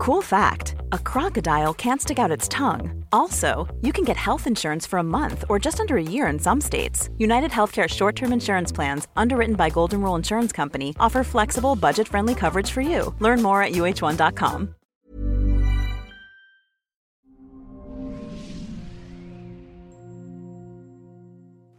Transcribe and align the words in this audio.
Cool 0.00 0.22
fact 0.22 0.76
a 0.92 0.98
crocodile 0.98 1.74
can't 1.74 2.00
stick 2.00 2.18
out 2.18 2.30
its 2.30 2.48
tongue. 2.48 3.04
Also, 3.12 3.68
you 3.82 3.92
can 3.92 4.02
get 4.02 4.16
health 4.16 4.46
insurance 4.46 4.86
for 4.86 4.98
a 4.98 5.02
month 5.02 5.44
or 5.50 5.58
just 5.58 5.78
under 5.78 5.98
a 5.98 6.02
year 6.02 6.26
in 6.28 6.38
some 6.38 6.58
states. 6.58 7.10
United 7.18 7.50
Healthcare 7.50 7.86
short 7.86 8.16
term 8.16 8.32
insurance 8.32 8.72
plans, 8.72 9.08
underwritten 9.14 9.56
by 9.56 9.68
Golden 9.68 10.00
Rule 10.00 10.16
Insurance 10.16 10.52
Company, 10.52 10.96
offer 10.98 11.22
flexible, 11.22 11.76
budget 11.76 12.08
friendly 12.08 12.34
coverage 12.34 12.70
for 12.70 12.80
you. 12.80 13.14
Learn 13.18 13.42
more 13.42 13.62
at 13.62 13.72
uh1.com. 13.72 14.74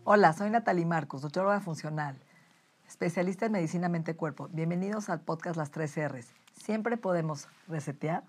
Hola, 0.03 0.33
soy 0.33 0.51
Natalie 0.51 0.85
Marcos, 0.85 1.23
doctora 1.23 1.59
funcional, 1.59 2.17
especialista 2.87 3.47
en 3.47 3.53
medicina 3.53 3.89
mente-cuerpo. 3.89 4.47
Bienvenidos 4.53 5.09
al 5.09 5.21
podcast 5.21 5.57
Las 5.57 5.71
3 5.71 5.97
R's. 5.97 6.40
Siempre 6.53 6.97
podemos 6.97 7.47
resetear, 7.67 8.23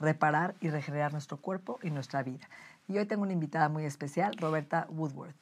reparar 0.00 0.54
y 0.60 0.70
regenerar 0.70 1.12
nuestro 1.12 1.36
cuerpo 1.36 1.78
y 1.82 1.90
nuestra 1.90 2.22
vida. 2.22 2.48
Y 2.88 2.98
hoy 2.98 3.06
tengo 3.06 3.22
una 3.22 3.32
invitada 3.32 3.68
muy 3.68 3.84
especial, 3.84 4.36
Roberta 4.36 4.86
Woodward, 4.90 5.34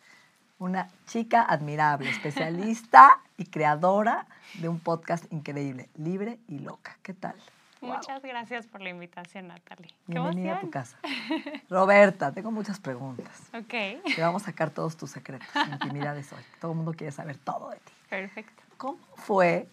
una 0.59 0.89
chica 1.07 1.43
admirable, 1.43 2.11
especialista 2.11 3.21
y 3.37 3.47
creadora 3.47 4.27
de 4.61 4.69
un 4.69 4.79
podcast 4.79 5.31
increíble, 5.33 5.89
libre 5.97 6.39
y 6.49 6.59
loca. 6.59 6.99
¿Qué 7.03 7.15
tal? 7.15 7.35
Muchas 7.81 8.23
gracias 8.23 8.67
por 8.67 8.83
la 8.83 8.91
invitación, 8.91 9.49
Natalie. 9.49 9.95
Bienvenida 10.07 10.59
a 10.59 10.61
tu 10.61 10.71
casa. 10.71 10.99
Roberta, 11.71 12.31
tengo 12.31 12.51
muchas 12.51 12.79
preguntas. 12.79 13.49
Ok. 13.55 14.05
Te 14.15 14.21
vamos 14.21 14.43
a 14.43 14.47
sacar 14.47 14.69
todos 14.69 14.99
tus 14.99 15.11
secretos, 15.11 15.49
intimidades 15.73 16.31
hoy. 16.33 16.43
Todo 16.61 16.73
el 16.73 16.77
mundo 16.77 16.93
quiere 16.93 17.11
saber 17.11 17.39
todo 17.39 17.71
de 17.71 17.77
ti. 17.77 17.93
Perfecto. 18.11 18.63
¿Cómo 18.77 18.99
fue 19.15 19.67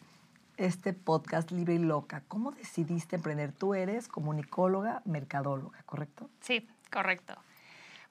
este 0.58 0.94
podcast 0.94 1.52
Libre 1.52 1.76
y 1.76 1.80
Loca? 1.80 2.24
¿Cómo 2.28 2.52
decidiste 2.52 3.16
emprender? 3.16 3.52
Tú 3.52 3.74
eres 3.74 4.08
comunicóloga, 4.08 5.02
mercadóloga, 5.06 5.82
¿correcto? 5.84 6.30
Sí, 6.42 6.68
correcto. 6.92 7.36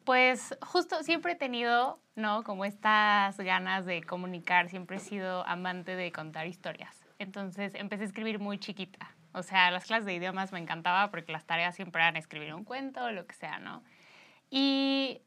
Pues 0.04 0.56
justo 0.62 1.02
siempre 1.02 1.32
he 1.32 1.34
tenido, 1.36 1.98
¿no? 2.14 2.44
Como 2.44 2.64
estas 2.64 3.36
ganas 3.38 3.84
de 3.84 4.02
comunicar, 4.04 4.68
siempre 4.68 4.98
he 4.98 5.00
sido 5.00 5.46
amante 5.46 5.96
de 5.96 6.12
contar 6.12 6.46
historias. 6.46 7.04
Entonces 7.18 7.74
empecé 7.74 8.04
a 8.04 8.06
escribir 8.06 8.38
muy 8.38 8.58
chiquita. 8.58 9.10
O 9.32 9.42
sea, 9.42 9.70
las 9.70 9.84
clases 9.84 10.06
de 10.06 10.14
idiomas 10.14 10.52
me 10.52 10.60
encantaba 10.60 11.10
porque 11.10 11.32
las 11.32 11.44
tareas 11.44 11.74
siempre 11.74 12.00
eran 12.00 12.16
escribir 12.16 12.54
un 12.54 12.64
cuento 12.64 13.10
lo 13.10 13.26
que 13.26 13.34
sea, 13.34 13.58
¿no? 13.58 13.82
Y 14.48 15.20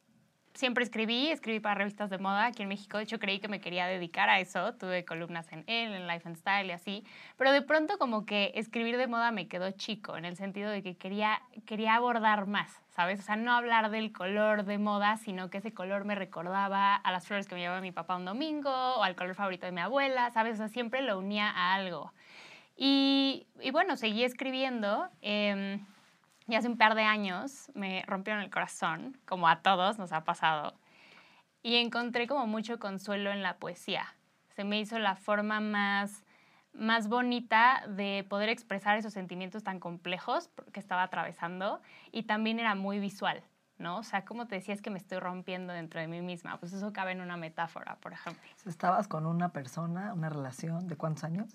siempre 0.59 0.83
escribí, 0.83 1.31
escribí 1.31 1.61
para 1.61 1.75
revistas 1.75 2.09
de 2.09 2.17
moda 2.17 2.47
aquí 2.47 2.63
en 2.63 2.67
México. 2.67 2.97
De 2.97 3.03
hecho, 3.03 3.17
creí 3.17 3.39
que 3.39 3.47
me 3.47 3.61
quería 3.61 3.87
dedicar 3.87 4.27
a 4.29 4.41
eso. 4.41 4.73
Tuve 4.73 5.05
columnas 5.05 5.49
en 5.53 5.63
Elle, 5.67 5.95
en 5.95 6.05
Life 6.05 6.27
and 6.27 6.35
Style 6.35 6.67
y 6.67 6.71
así. 6.71 7.05
Pero 7.37 7.53
de 7.53 7.61
pronto 7.61 7.97
como 7.97 8.25
que 8.25 8.51
escribir 8.55 8.97
de 8.97 9.07
moda 9.07 9.31
me 9.31 9.47
quedó 9.47 9.71
chico, 9.71 10.17
en 10.17 10.25
el 10.25 10.35
sentido 10.35 10.69
de 10.69 10.83
que 10.83 10.97
quería, 10.97 11.41
quería 11.65 11.95
abordar 11.95 12.45
más, 12.45 12.81
¿sabes? 12.89 13.21
O 13.21 13.23
sea, 13.23 13.37
no 13.37 13.53
hablar 13.53 13.89
del 13.89 14.11
color 14.11 14.65
de 14.65 14.77
moda, 14.77 15.15
sino 15.15 15.49
que 15.49 15.59
ese 15.59 15.73
color 15.73 16.03
me 16.03 16.15
recordaba 16.15 16.93
a 16.93 17.11
las 17.13 17.25
flores 17.25 17.47
que 17.47 17.55
me 17.55 17.61
llevaba 17.61 17.79
mi 17.79 17.93
papá 17.93 18.17
un 18.17 18.25
domingo 18.25 18.69
o 18.69 19.03
al 19.03 19.15
color 19.15 19.35
favorito 19.35 19.65
de 19.65 19.71
mi 19.71 19.79
abuela, 19.79 20.29
¿sabes? 20.31 20.55
O 20.55 20.57
sea, 20.57 20.67
siempre 20.67 21.01
lo 21.01 21.17
unía 21.17 21.49
a 21.49 21.73
algo. 21.73 22.11
Y, 22.75 23.47
y 23.61 23.71
bueno, 23.71 23.95
seguí 23.95 24.25
escribiendo. 24.25 25.07
Eh, 25.21 25.79
y 26.49 26.55
hace 26.55 26.67
un 26.67 26.77
par 26.77 26.95
de 26.95 27.03
años 27.03 27.71
me 27.75 28.03
rompieron 28.07 28.41
el 28.41 28.49
corazón, 28.49 29.17
como 29.25 29.47
a 29.47 29.61
todos 29.61 29.99
nos 29.99 30.11
ha 30.11 30.23
pasado. 30.23 30.73
Y 31.61 31.75
encontré 31.75 32.27
como 32.27 32.47
mucho 32.47 32.79
consuelo 32.79 33.31
en 33.31 33.43
la 33.43 33.57
poesía. 33.57 34.15
Se 34.55 34.63
me 34.63 34.79
hizo 34.79 34.97
la 34.97 35.15
forma 35.15 35.59
más, 35.59 36.23
más 36.73 37.07
bonita 37.07 37.83
de 37.87 38.25
poder 38.27 38.49
expresar 38.49 38.97
esos 38.97 39.13
sentimientos 39.13 39.63
tan 39.63 39.79
complejos 39.79 40.49
que 40.73 40.79
estaba 40.79 41.03
atravesando. 41.03 41.81
Y 42.11 42.23
también 42.23 42.59
era 42.59 42.73
muy 42.73 42.99
visual, 42.99 43.43
¿no? 43.77 43.99
O 43.99 44.03
sea, 44.03 44.25
como 44.25 44.47
te 44.47 44.55
decía, 44.55 44.73
es 44.73 44.81
que 44.81 44.89
me 44.89 44.97
estoy 44.97 45.19
rompiendo 45.19 45.71
dentro 45.71 45.99
de 45.99 46.07
mí 46.07 46.21
misma. 46.21 46.57
Pues 46.59 46.73
eso 46.73 46.91
cabe 46.93 47.11
en 47.11 47.21
una 47.21 47.37
metáfora, 47.37 47.97
por 47.97 48.13
ejemplo. 48.13 48.41
¿Estabas 48.65 49.07
con 49.07 49.27
una 49.27 49.49
persona, 49.49 50.13
una 50.13 50.29
relación 50.29 50.87
de 50.87 50.95
cuántos 50.95 51.25
años? 51.25 51.53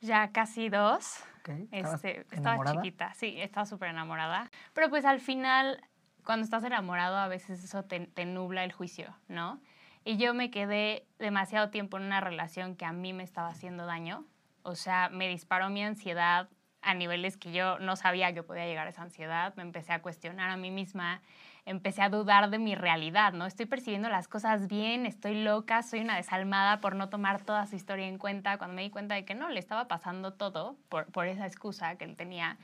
Ya 0.00 0.32
casi 0.32 0.68
dos. 0.68 1.24
Okay. 1.40 1.68
Este, 1.70 2.26
estaba 2.32 2.72
chiquita, 2.72 3.14
sí, 3.14 3.36
estaba 3.40 3.66
súper 3.66 3.90
enamorada. 3.90 4.50
Pero 4.72 4.90
pues 4.90 5.04
al 5.04 5.20
final, 5.20 5.80
cuando 6.24 6.44
estás 6.44 6.64
enamorado, 6.64 7.16
a 7.16 7.28
veces 7.28 7.62
eso 7.62 7.84
te, 7.84 8.00
te, 8.00 8.24
nubla 8.24 8.64
el 8.64 8.72
juicio, 8.72 9.14
¿no? 9.28 9.60
Y 10.04 10.16
yo 10.16 10.34
me 10.34 10.50
quedé 10.50 11.06
demasiado 11.18 11.70
tiempo 11.70 11.98
en 11.98 12.04
una 12.04 12.20
relación 12.20 12.74
que 12.74 12.84
a 12.84 12.92
mí 12.92 13.12
me 13.12 13.22
estaba 13.22 13.48
haciendo 13.48 13.86
daño. 13.86 14.24
O 14.62 14.74
sea, 14.74 15.08
me 15.08 15.28
disparó 15.28 15.70
mi 15.70 15.84
ansiedad 15.84 16.48
a 16.82 16.94
niveles 16.94 17.36
que 17.36 17.52
yo 17.52 17.78
no 17.78 17.96
sabía 17.96 18.32
que 18.32 18.42
podía 18.42 18.66
llegar 18.66 18.86
a 18.86 18.90
esa 18.90 19.02
ansiedad. 19.02 19.54
Me 19.56 19.62
empecé 19.62 19.92
a 19.92 20.02
cuestionar 20.02 20.50
a 20.50 20.56
mí 20.56 20.70
misma 20.70 21.22
empecé 21.66 22.00
a 22.00 22.08
dudar 22.08 22.48
de 22.48 22.58
mi 22.58 22.76
realidad, 22.76 23.32
¿no? 23.32 23.44
Estoy 23.44 23.66
percibiendo 23.66 24.08
las 24.08 24.28
cosas 24.28 24.68
bien, 24.68 25.04
estoy 25.04 25.42
loca, 25.42 25.82
soy 25.82 26.00
una 26.00 26.16
desalmada 26.16 26.80
por 26.80 26.94
no 26.94 27.08
tomar 27.08 27.42
toda 27.42 27.66
su 27.66 27.74
historia 27.74 28.06
en 28.06 28.18
cuenta, 28.18 28.56
cuando 28.56 28.76
me 28.76 28.82
di 28.82 28.90
cuenta 28.90 29.16
de 29.16 29.24
que 29.24 29.34
no, 29.34 29.48
le 29.50 29.58
estaba 29.58 29.88
pasando 29.88 30.32
todo 30.32 30.76
por, 30.88 31.06
por 31.06 31.26
esa 31.26 31.44
excusa 31.44 31.96
que 31.96 32.04
él 32.04 32.16
tenía, 32.16 32.56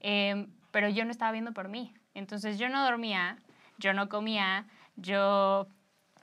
eh, 0.00 0.48
pero 0.72 0.88
yo 0.88 1.04
no 1.04 1.12
estaba 1.12 1.30
viendo 1.30 1.52
por 1.52 1.68
mí. 1.68 1.94
Entonces 2.12 2.58
yo 2.58 2.68
no 2.68 2.84
dormía, 2.84 3.38
yo 3.78 3.94
no 3.94 4.08
comía, 4.08 4.66
yo 4.96 5.68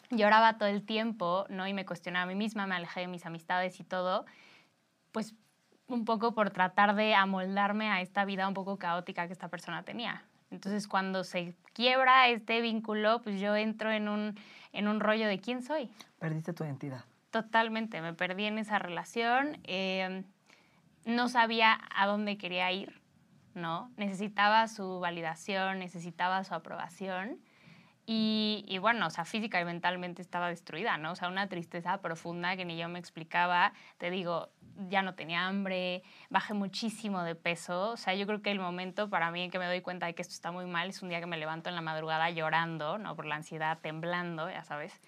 lloraba 0.09 0.57
todo 0.57 0.67
el 0.67 0.85
tiempo, 0.85 1.45
¿no? 1.49 1.65
Y 1.65 1.73
me 1.73 1.85
cuestionaba 1.85 2.23
a 2.23 2.27
mí 2.27 2.35
misma, 2.35 2.67
me 2.67 2.75
alejé 2.75 3.01
de 3.01 3.07
mis 3.07 3.25
amistades 3.25 3.79
y 3.79 3.85
todo, 3.85 4.25
pues 5.13 5.33
un 5.87 6.03
poco 6.03 6.33
por 6.33 6.49
tratar 6.49 6.95
de 6.95 7.15
amoldarme 7.15 7.89
a 7.89 8.01
esta 8.01 8.25
vida 8.25 8.49
un 8.49 8.53
poco 8.53 8.77
caótica 8.77 9.27
que 9.27 9.33
esta 9.33 9.47
persona 9.47 9.83
tenía. 9.83 10.26
Entonces, 10.49 10.87
cuando 10.87 11.23
se 11.23 11.55
quiebra 11.73 12.29
este 12.29 12.61
vínculo, 12.61 13.21
pues 13.21 13.39
yo 13.39 13.55
entro 13.55 13.91
en 13.91 14.07
un, 14.07 14.35
en 14.71 14.87
un 14.87 14.99
rollo 14.99 15.27
de 15.27 15.39
quién 15.39 15.61
soy. 15.61 15.89
Perdiste 16.19 16.53
tu 16.53 16.63
identidad. 16.63 17.03
Totalmente, 17.31 18.01
me 18.01 18.13
perdí 18.13 18.45
en 18.45 18.57
esa 18.57 18.79
relación. 18.79 19.59
Eh, 19.63 20.23
no 21.05 21.29
sabía 21.29 21.79
a 21.95 22.05
dónde 22.07 22.37
quería 22.37 22.71
ir, 22.71 23.01
¿no? 23.53 23.91
Necesitaba 23.97 24.67
su 24.67 24.99
validación, 24.99 25.79
necesitaba 25.79 26.43
su 26.43 26.53
aprobación. 26.53 27.39
Y, 28.09 28.63
y, 28.69 28.77
bueno, 28.77 29.07
o 29.07 29.09
sea, 29.09 29.25
física 29.25 29.59
y 29.59 29.65
mentalmente 29.65 30.21
estaba 30.21 30.47
destruida, 30.47 30.97
¿no? 30.97 31.11
O 31.11 31.15
sea, 31.15 31.27
una 31.27 31.49
tristeza 31.49 32.01
profunda 32.01 32.55
que 32.55 32.63
ni 32.63 32.77
yo 32.77 32.87
me 32.87 32.99
explicaba. 32.99 33.73
Te 33.97 34.09
digo, 34.09 34.49
ya 34.89 35.01
no 35.01 35.13
tenía 35.13 35.45
hambre, 35.45 36.03
bajé 36.29 36.53
muchísimo 36.53 37.23
de 37.23 37.35
peso. 37.35 37.91
O 37.91 37.97
sea, 37.97 38.13
yo 38.15 38.25
creo 38.25 38.41
que 38.41 38.51
el 38.51 38.59
momento 38.59 39.09
para 39.09 39.29
mí 39.29 39.41
en 39.43 39.51
que 39.51 39.59
me 39.59 39.65
doy 39.65 39.81
cuenta 39.81 40.05
de 40.05 40.15
que 40.15 40.21
esto 40.21 40.33
está 40.33 40.51
muy 40.51 40.65
mal 40.65 40.89
es 40.89 41.01
un 41.01 41.09
día 41.09 41.19
que 41.19 41.25
me 41.25 41.35
levanto 41.35 41.69
en 41.69 41.75
la 41.75 41.81
madrugada 41.81 42.29
llorando, 42.29 42.97
¿no? 42.97 43.13
Por 43.15 43.25
la 43.25 43.35
ansiedad, 43.35 43.79
temblando, 43.81 44.49
ya 44.49 44.63
sabes. 44.63 45.01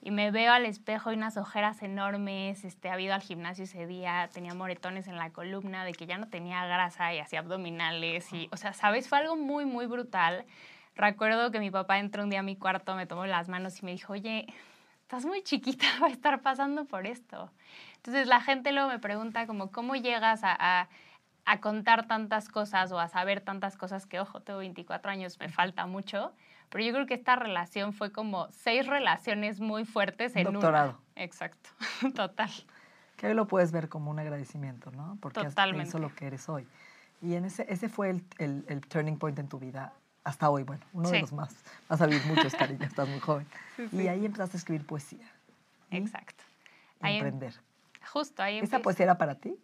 Y 0.00 0.10
me 0.10 0.30
veo 0.30 0.52
al 0.52 0.64
espejo 0.64 1.10
y 1.10 1.16
unas 1.16 1.36
ojeras 1.36 1.82
enormes, 1.82 2.64
este, 2.64 2.88
había 2.88 3.06
ido 3.06 3.14
al 3.14 3.20
gimnasio 3.20 3.64
ese 3.64 3.86
día, 3.86 4.30
tenía 4.32 4.54
moretones 4.54 5.08
en 5.08 5.16
la 5.16 5.30
columna, 5.30 5.84
de 5.84 5.92
que 5.92 6.06
ya 6.06 6.18
no 6.18 6.28
tenía 6.28 6.64
grasa 6.66 7.12
y 7.12 7.18
hacía 7.18 7.40
abdominales. 7.40 8.32
Y, 8.32 8.48
o 8.52 8.56
sea, 8.56 8.72
¿sabes? 8.72 9.08
Fue 9.08 9.18
algo 9.18 9.36
muy, 9.36 9.66
muy 9.66 9.86
brutal. 9.86 10.46
Recuerdo 10.98 11.52
que 11.52 11.60
mi 11.60 11.70
papá 11.70 12.00
entró 12.00 12.24
un 12.24 12.28
día 12.28 12.40
a 12.40 12.42
mi 12.42 12.56
cuarto, 12.56 12.96
me 12.96 13.06
tomó 13.06 13.24
las 13.24 13.48
manos 13.48 13.80
y 13.80 13.84
me 13.84 13.92
dijo, 13.92 14.14
oye, 14.14 14.46
estás 15.02 15.24
muy 15.24 15.42
chiquita 15.42 15.86
para 16.00 16.12
estar 16.12 16.42
pasando 16.42 16.86
por 16.86 17.06
esto. 17.06 17.50
Entonces 17.96 18.26
la 18.26 18.40
gente 18.40 18.72
luego 18.72 18.88
me 18.88 18.98
pregunta 18.98 19.46
como, 19.46 19.70
¿cómo 19.70 19.94
llegas 19.94 20.42
a, 20.42 20.56
a, 20.58 20.88
a, 21.44 21.60
contar 21.60 22.08
tantas 22.08 22.48
cosas 22.48 22.90
o 22.90 22.98
a 22.98 23.06
saber 23.06 23.40
tantas 23.40 23.76
cosas 23.76 24.06
que, 24.06 24.18
ojo, 24.18 24.40
tengo 24.40 24.58
24 24.58 25.12
años, 25.12 25.38
me 25.38 25.48
falta 25.48 25.86
mucho? 25.86 26.32
Pero 26.68 26.84
yo 26.84 26.92
creo 26.92 27.06
que 27.06 27.14
esta 27.14 27.36
relación 27.36 27.92
fue 27.92 28.10
como 28.10 28.50
seis 28.50 28.84
relaciones 28.84 29.60
muy 29.60 29.84
fuertes 29.84 30.34
en 30.34 30.44
Doctorado. 30.52 30.90
una. 30.90 31.24
Exacto, 31.24 31.70
total. 32.16 32.50
Que 33.16 33.28
hoy 33.28 33.34
lo 33.34 33.46
puedes 33.46 33.70
ver 33.70 33.88
como 33.88 34.10
un 34.10 34.18
agradecimiento, 34.18 34.90
¿no? 34.90 35.16
Porque 35.20 35.44
Totalmente. 35.44 35.88
eso 35.88 36.00
lo 36.00 36.12
que 36.12 36.26
eres 36.26 36.48
hoy. 36.48 36.66
Y 37.22 37.34
en 37.34 37.44
ese, 37.44 37.66
ese 37.68 37.88
fue 37.88 38.10
el, 38.10 38.24
el, 38.38 38.64
el 38.68 38.80
turning 38.80 39.16
point 39.16 39.38
en 39.38 39.48
tu 39.48 39.60
vida 39.60 39.92
hasta 40.28 40.50
hoy, 40.50 40.62
bueno, 40.62 40.84
uno 40.92 41.08
Sí. 41.08 41.14
de 41.16 41.20
los 41.22 41.32
más. 41.32 41.54
Vas 41.88 42.00
a 42.02 42.06
vivir 42.06 42.24
muchos, 42.26 42.54
cariño, 42.54 42.84
estás 42.84 43.08
muy 43.08 43.18
joven. 43.20 43.46
Sí, 43.76 43.88
Y 43.92 44.08
ahí 44.08 44.26
empezaste 44.26 44.56
a 44.56 44.58
escribir 44.58 44.84
poesía. 44.86 45.26
Exacto. 45.90 46.44
Ahí 47.00 47.16
em- 47.16 47.26
Emprender. 47.26 47.54
Justo 48.12 48.42
ahí 48.42 48.58
¿Esa 48.58 48.80
poesía 48.80 49.04
era 49.04 49.16
para 49.18 49.36
ti 49.36 49.54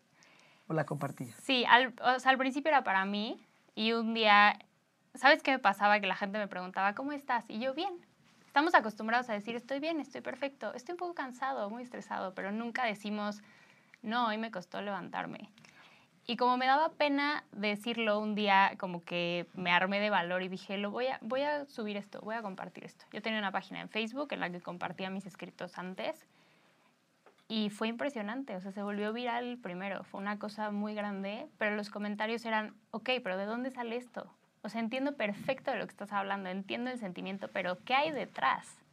o 0.69 0.72
la 0.75 0.84
compartías? 0.87 1.34
Sí, 1.43 1.64
al, 1.69 1.93
o 2.00 2.19
sea, 2.19 2.31
al 2.31 2.38
principio 2.38 2.69
era 2.70 2.82
para 2.84 3.05
mí 3.05 3.44
y 3.75 3.93
un 3.93 4.14
día, 4.14 4.58
¿sabes 5.14 5.43
qué 5.43 5.50
me 5.50 5.58
pasaba? 5.58 6.00
Que 6.00 6.06
la 6.06 6.14
gente 6.16 6.38
me 6.38 6.49
preguntaba, 6.49 6.94
¿cómo 6.94 7.12
estás? 7.12 7.44
Y 7.49 7.58
yo, 7.58 7.75
bien. 7.75 7.93
Estamos 8.46 8.75
acostumbrados 8.75 9.28
a 9.31 9.32
decir, 9.32 9.56
estoy 9.56 9.81
bien, 9.81 9.99
estoy 9.99 10.20
perfecto, 10.20 10.72
estoy 10.75 10.93
un 10.93 10.99
poco 10.99 11.14
cansado, 11.14 11.69
muy 11.70 11.82
estresado, 11.82 12.34
pero 12.34 12.52
nunca 12.52 12.84
decimos, 12.84 13.43
no, 14.00 14.28
hoy 14.28 14.38
me 14.38 14.52
costó 14.52 14.81
levantarme. 14.81 15.50
Y 16.26 16.37
como 16.37 16.56
me 16.56 16.67
daba 16.67 16.88
pena 16.91 17.44
decirlo 17.53 18.19
un 18.19 18.35
día, 18.35 18.75
como 18.79 19.05
que 19.05 19.47
me 19.55 19.71
armé 19.71 20.00
de 20.00 20.09
valor 20.09 20.43
y 20.43 20.49
dije, 20.49 20.79
lo 20.79 20.91
voy 20.91 21.09
a, 21.09 21.19
voy 21.21 21.43
a 21.43 21.67
subir 21.67 21.99
esto, 21.99 22.21
voy 22.23 22.35
a 22.35 22.43
compartir 22.43 22.85
esto. 22.85 23.05
Yo 23.12 23.21
tenía 23.21 23.38
una 23.38 23.53
página 23.53 23.81
en 23.82 23.91
Facebook 23.91 24.32
en 24.32 24.41
la 24.41 24.50
que 24.50 24.61
compartía 24.61 25.11
mis 25.11 25.26
escritos 25.26 25.76
antes 25.79 26.26
y 27.47 27.69
fue 27.69 27.88
impresionante, 27.88 28.56
o 28.56 28.61
sea, 28.61 28.73
se 28.73 28.82
volvió 28.82 29.12
viral 29.12 29.59
primero, 29.62 30.03
fue 30.05 30.21
una 30.21 30.38
cosa 30.38 30.71
muy 30.71 30.94
grande, 30.94 31.47
pero 31.59 31.76
los 31.76 31.91
comentarios 31.91 32.44
eran, 32.47 32.75
ok, 32.91 33.11
pero 33.23 33.37
¿de 33.37 33.44
dónde 33.44 33.71
sale 33.71 33.97
esto? 33.97 34.26
O 34.62 34.71
sea, 34.71 34.81
entiendo 34.81 35.15
perfecto 35.15 35.71
de 35.71 35.76
lo 35.76 35.85
que 35.85 35.91
estás 35.91 36.12
hablando, 36.12 36.49
entiendo 36.49 36.91
el 36.91 36.99
sentimiento, 36.99 37.49
pero 37.49 37.76
¿qué 37.85 37.94
hay 37.94 38.12
detrás? 38.12 38.83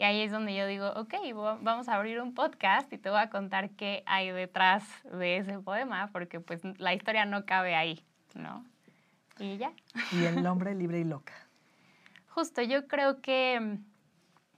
Y 0.00 0.02
ahí 0.02 0.22
es 0.22 0.32
donde 0.32 0.54
yo 0.54 0.66
digo, 0.66 0.90
ok, 0.96 1.12
vamos 1.60 1.90
a 1.90 1.96
abrir 1.96 2.22
un 2.22 2.32
podcast 2.32 2.90
y 2.90 2.96
te 2.96 3.10
voy 3.10 3.18
a 3.18 3.28
contar 3.28 3.68
qué 3.72 4.02
hay 4.06 4.30
detrás 4.30 4.82
de 5.04 5.36
ese 5.36 5.58
poema, 5.58 6.08
porque 6.10 6.40
pues 6.40 6.62
la 6.78 6.94
historia 6.94 7.26
no 7.26 7.44
cabe 7.44 7.74
ahí, 7.74 8.02
¿no? 8.34 8.64
Y 9.38 9.58
ya. 9.58 9.74
Y 10.12 10.24
el 10.24 10.42
nombre 10.42 10.74
libre 10.74 11.00
y 11.00 11.04
loca. 11.04 11.34
Justo, 12.28 12.62
yo 12.62 12.88
creo 12.88 13.20
que 13.20 13.60
mm, 13.60 13.84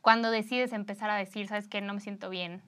cuando 0.01 0.31
decides 0.31 0.73
empezar 0.73 1.11
a 1.11 1.17
decir, 1.17 1.49
sabes 1.49 1.67
que 1.67 1.81
no 1.81 1.93
me 1.93 1.99
siento 1.99 2.31
bien, 2.31 2.63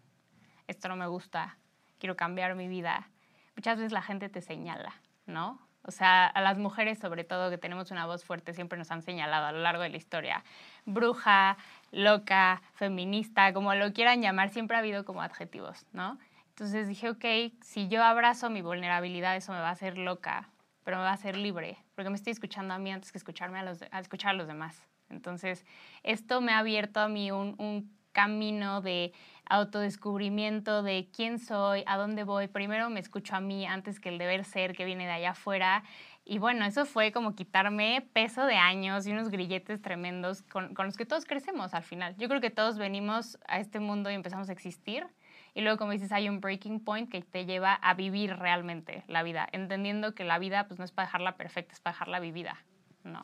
esto 0.67 0.89
no 0.89 0.97
me 0.97 1.07
gusta, 1.07 1.57
quiero 2.01 2.17
cambiar 2.17 2.57
mi 2.57 2.67
vida, 2.67 3.09
muchas 3.55 3.77
veces 3.77 3.93
la 3.93 4.03
gente 4.03 4.29
te 4.29 4.41
señala, 4.41 5.01
¿no? 5.27 5.61
O 5.87 5.91
sea, 5.91 6.27
a 6.27 6.41
las 6.41 6.59
mujeres 6.59 6.99
sobre 6.99 7.25
todo 7.25 7.51
que 7.51 7.59
tenemos 7.59 7.91
una 7.91 8.07
voz 8.07 8.25
fuerte 8.25 8.55
siempre 8.55 8.79
nos 8.79 8.91
han 8.91 9.03
señalado 9.03 9.47
a 9.47 9.53
lo 9.53 9.61
largo 9.61 9.83
de 9.83 9.91
la 9.91 9.97
historia. 9.97 10.43
Bruja, 10.87 11.57
loca, 11.93 12.63
feminista, 12.75 13.53
como 13.53 13.75
lo 13.75 13.93
quieran 13.93 14.23
llamar, 14.23 14.49
siempre 14.49 14.77
ha 14.77 14.81
habido 14.81 15.05
como 15.05 15.23
adjetivos, 15.23 15.87
¿no? 15.93 16.19
Entonces 16.49 16.89
dije, 16.89 17.11
ok, 17.11 17.25
si 17.63 17.89
yo 17.89 18.03
abrazo 18.03 18.49
mi 18.49 18.63
vulnerabilidad, 18.63 19.37
eso 19.37 19.53
me 19.53 19.59
va 19.59 19.69
a 19.69 19.73
hacer 19.73 19.99
loca, 19.99 20.49
pero 20.85 20.97
me 20.99 21.03
va 21.03 21.11
a 21.11 21.15
hacer 21.15 21.37
libre, 21.37 21.77
porque 21.95 22.11
me 22.11 22.17
estoy 22.17 22.31
escuchando 22.33 22.73
a 22.75 22.79
mí 22.79 22.93
antes 22.93 23.13
que 23.13 23.19
escucharme 23.19 23.59
a, 23.59 23.65
los, 23.65 23.83
a 23.91 24.01
escuchar 24.01 24.31
a 24.31 24.35
los 24.35 24.47
demás. 24.47 24.87
Entonces, 25.11 25.67
esto 26.03 26.41
me 26.41 26.53
ha 26.53 26.59
abierto 26.59 27.01
a 27.01 27.09
mí 27.09 27.31
un, 27.31 27.57
un 27.59 27.93
camino 28.13 28.81
de 28.81 29.13
autodescubrimiento 29.47 30.83
de 30.83 31.09
quién 31.15 31.39
soy, 31.39 31.85
a 31.87 31.97
dónde 31.97 32.25
voy. 32.25 32.49
Primero 32.49 32.91
me 32.91 33.01
escucho 33.01 33.37
a 33.37 33.41
mí 33.41 33.67
antes 33.67 34.01
que 34.01 34.09
el 34.09 34.19
deber 34.19 34.45
ser 34.45 34.75
que 34.75 34.85
viene 34.85 35.07
de 35.07 35.13
allá 35.13 35.31
afuera. 35.31 35.85
Y 36.25 36.39
bueno, 36.39 36.65
eso 36.65 36.87
fue 36.87 37.13
como 37.13 37.35
quitarme 37.35 38.09
peso 38.13 38.47
de 38.47 38.57
años 38.57 39.07
y 39.07 39.13
unos 39.13 39.29
grilletes 39.29 39.83
tremendos 39.83 40.43
con, 40.43 40.75
con, 40.75 40.87
los 40.87 40.97
que 40.97 41.05
todos 41.05 41.27
crecemos 41.27 41.75
al 41.75 41.83
final. 41.83 42.17
Yo 42.17 42.29
creo 42.29 42.41
que 42.41 42.51
todos 42.51 42.79
venimos 42.79 43.39
a 43.47 43.61
este 43.61 43.79
mundo 43.81 44.11
y 44.11 44.15
empezamos 44.15 44.49
a 44.49 44.53
existir. 44.53 45.07
Y 45.53 45.61
luego, 45.61 45.79
como 45.79 45.93
dices, 45.93 46.11
hay 46.13 46.29
un 46.29 46.41
breaking 46.41 46.81
point 46.81 47.11
que 47.11 47.23
te 47.23 47.45
lleva 47.45 47.75
a 47.75 47.95
vivir 47.95 48.37
realmente 48.37 49.05
la 49.07 49.23
vida, 49.23 49.47
entendiendo 49.53 50.15
que 50.15 50.25
la 50.25 50.39
vida 50.39 50.67
pues, 50.67 50.79
no 50.79 50.85
es 50.85 50.93
para 50.93 51.07
dejarla 51.07 51.37
perfecta, 51.37 51.75
es 51.75 51.81
para 51.81 51.95
dejarla 51.95 52.21
vivida. 52.21 52.57
¿no? 53.05 53.23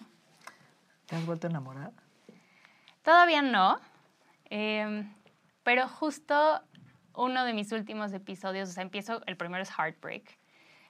¿Te 1.06 1.16
has 1.16 1.26
vuelto 1.26 1.46
a 1.46 1.50
enamorar? 1.50 1.93
Todavía 3.02 3.43
no. 3.43 3.81
Eh, 4.49 5.05
pero 5.62 5.89
justo 5.89 6.62
uno 7.15 7.45
de 7.45 7.53
mis 7.53 7.73
últimos 7.73 8.12
episodios, 8.12 8.69
o 8.69 8.73
sea, 8.73 8.83
empiezo, 8.83 9.23
el 9.27 9.37
primero 9.37 9.62
es 9.62 9.71
Heartbreak, 9.71 10.39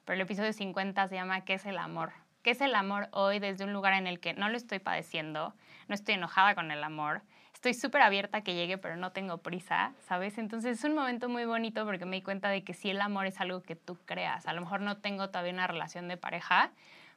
pero 0.04 0.14
el 0.14 0.20
episodio 0.20 0.52
50 0.52 1.08
se 1.08 1.14
llama 1.14 1.42
¿Qué 1.42 1.54
es 1.54 1.66
el 1.66 1.78
amor? 1.78 2.12
¿Qué 2.42 2.52
es 2.52 2.60
el 2.60 2.74
amor 2.74 3.08
hoy 3.12 3.38
desde 3.38 3.64
un 3.64 3.72
lugar 3.72 3.92
en 3.94 4.06
el 4.06 4.18
que 4.18 4.32
no 4.32 4.48
lo 4.48 4.56
estoy 4.56 4.78
padeciendo, 4.78 5.54
no 5.88 5.94
estoy 5.94 6.14
enojada 6.14 6.54
con 6.54 6.70
el 6.70 6.82
amor, 6.82 7.22
estoy 7.52 7.74
súper 7.74 8.00
abierta 8.00 8.38
a 8.38 8.40
que 8.40 8.54
llegue, 8.54 8.78
pero 8.78 8.96
no 8.96 9.12
tengo 9.12 9.38
prisa, 9.38 9.92
¿sabes? 9.98 10.38
Entonces 10.38 10.78
es 10.78 10.84
un 10.84 10.94
momento 10.94 11.28
muy 11.28 11.44
bonito 11.44 11.84
porque 11.84 12.06
me 12.06 12.16
di 12.16 12.22
cuenta 12.22 12.48
de 12.48 12.64
que 12.64 12.72
si 12.72 12.88
el 12.88 13.00
amor 13.02 13.26
es 13.26 13.38
algo 13.40 13.62
que 13.62 13.76
tú 13.76 13.98
creas, 14.06 14.46
a 14.46 14.54
lo 14.54 14.62
mejor 14.62 14.80
no 14.80 14.96
tengo 14.96 15.28
todavía 15.28 15.52
una 15.52 15.66
relación 15.66 16.08
de 16.08 16.16
pareja, 16.16 16.72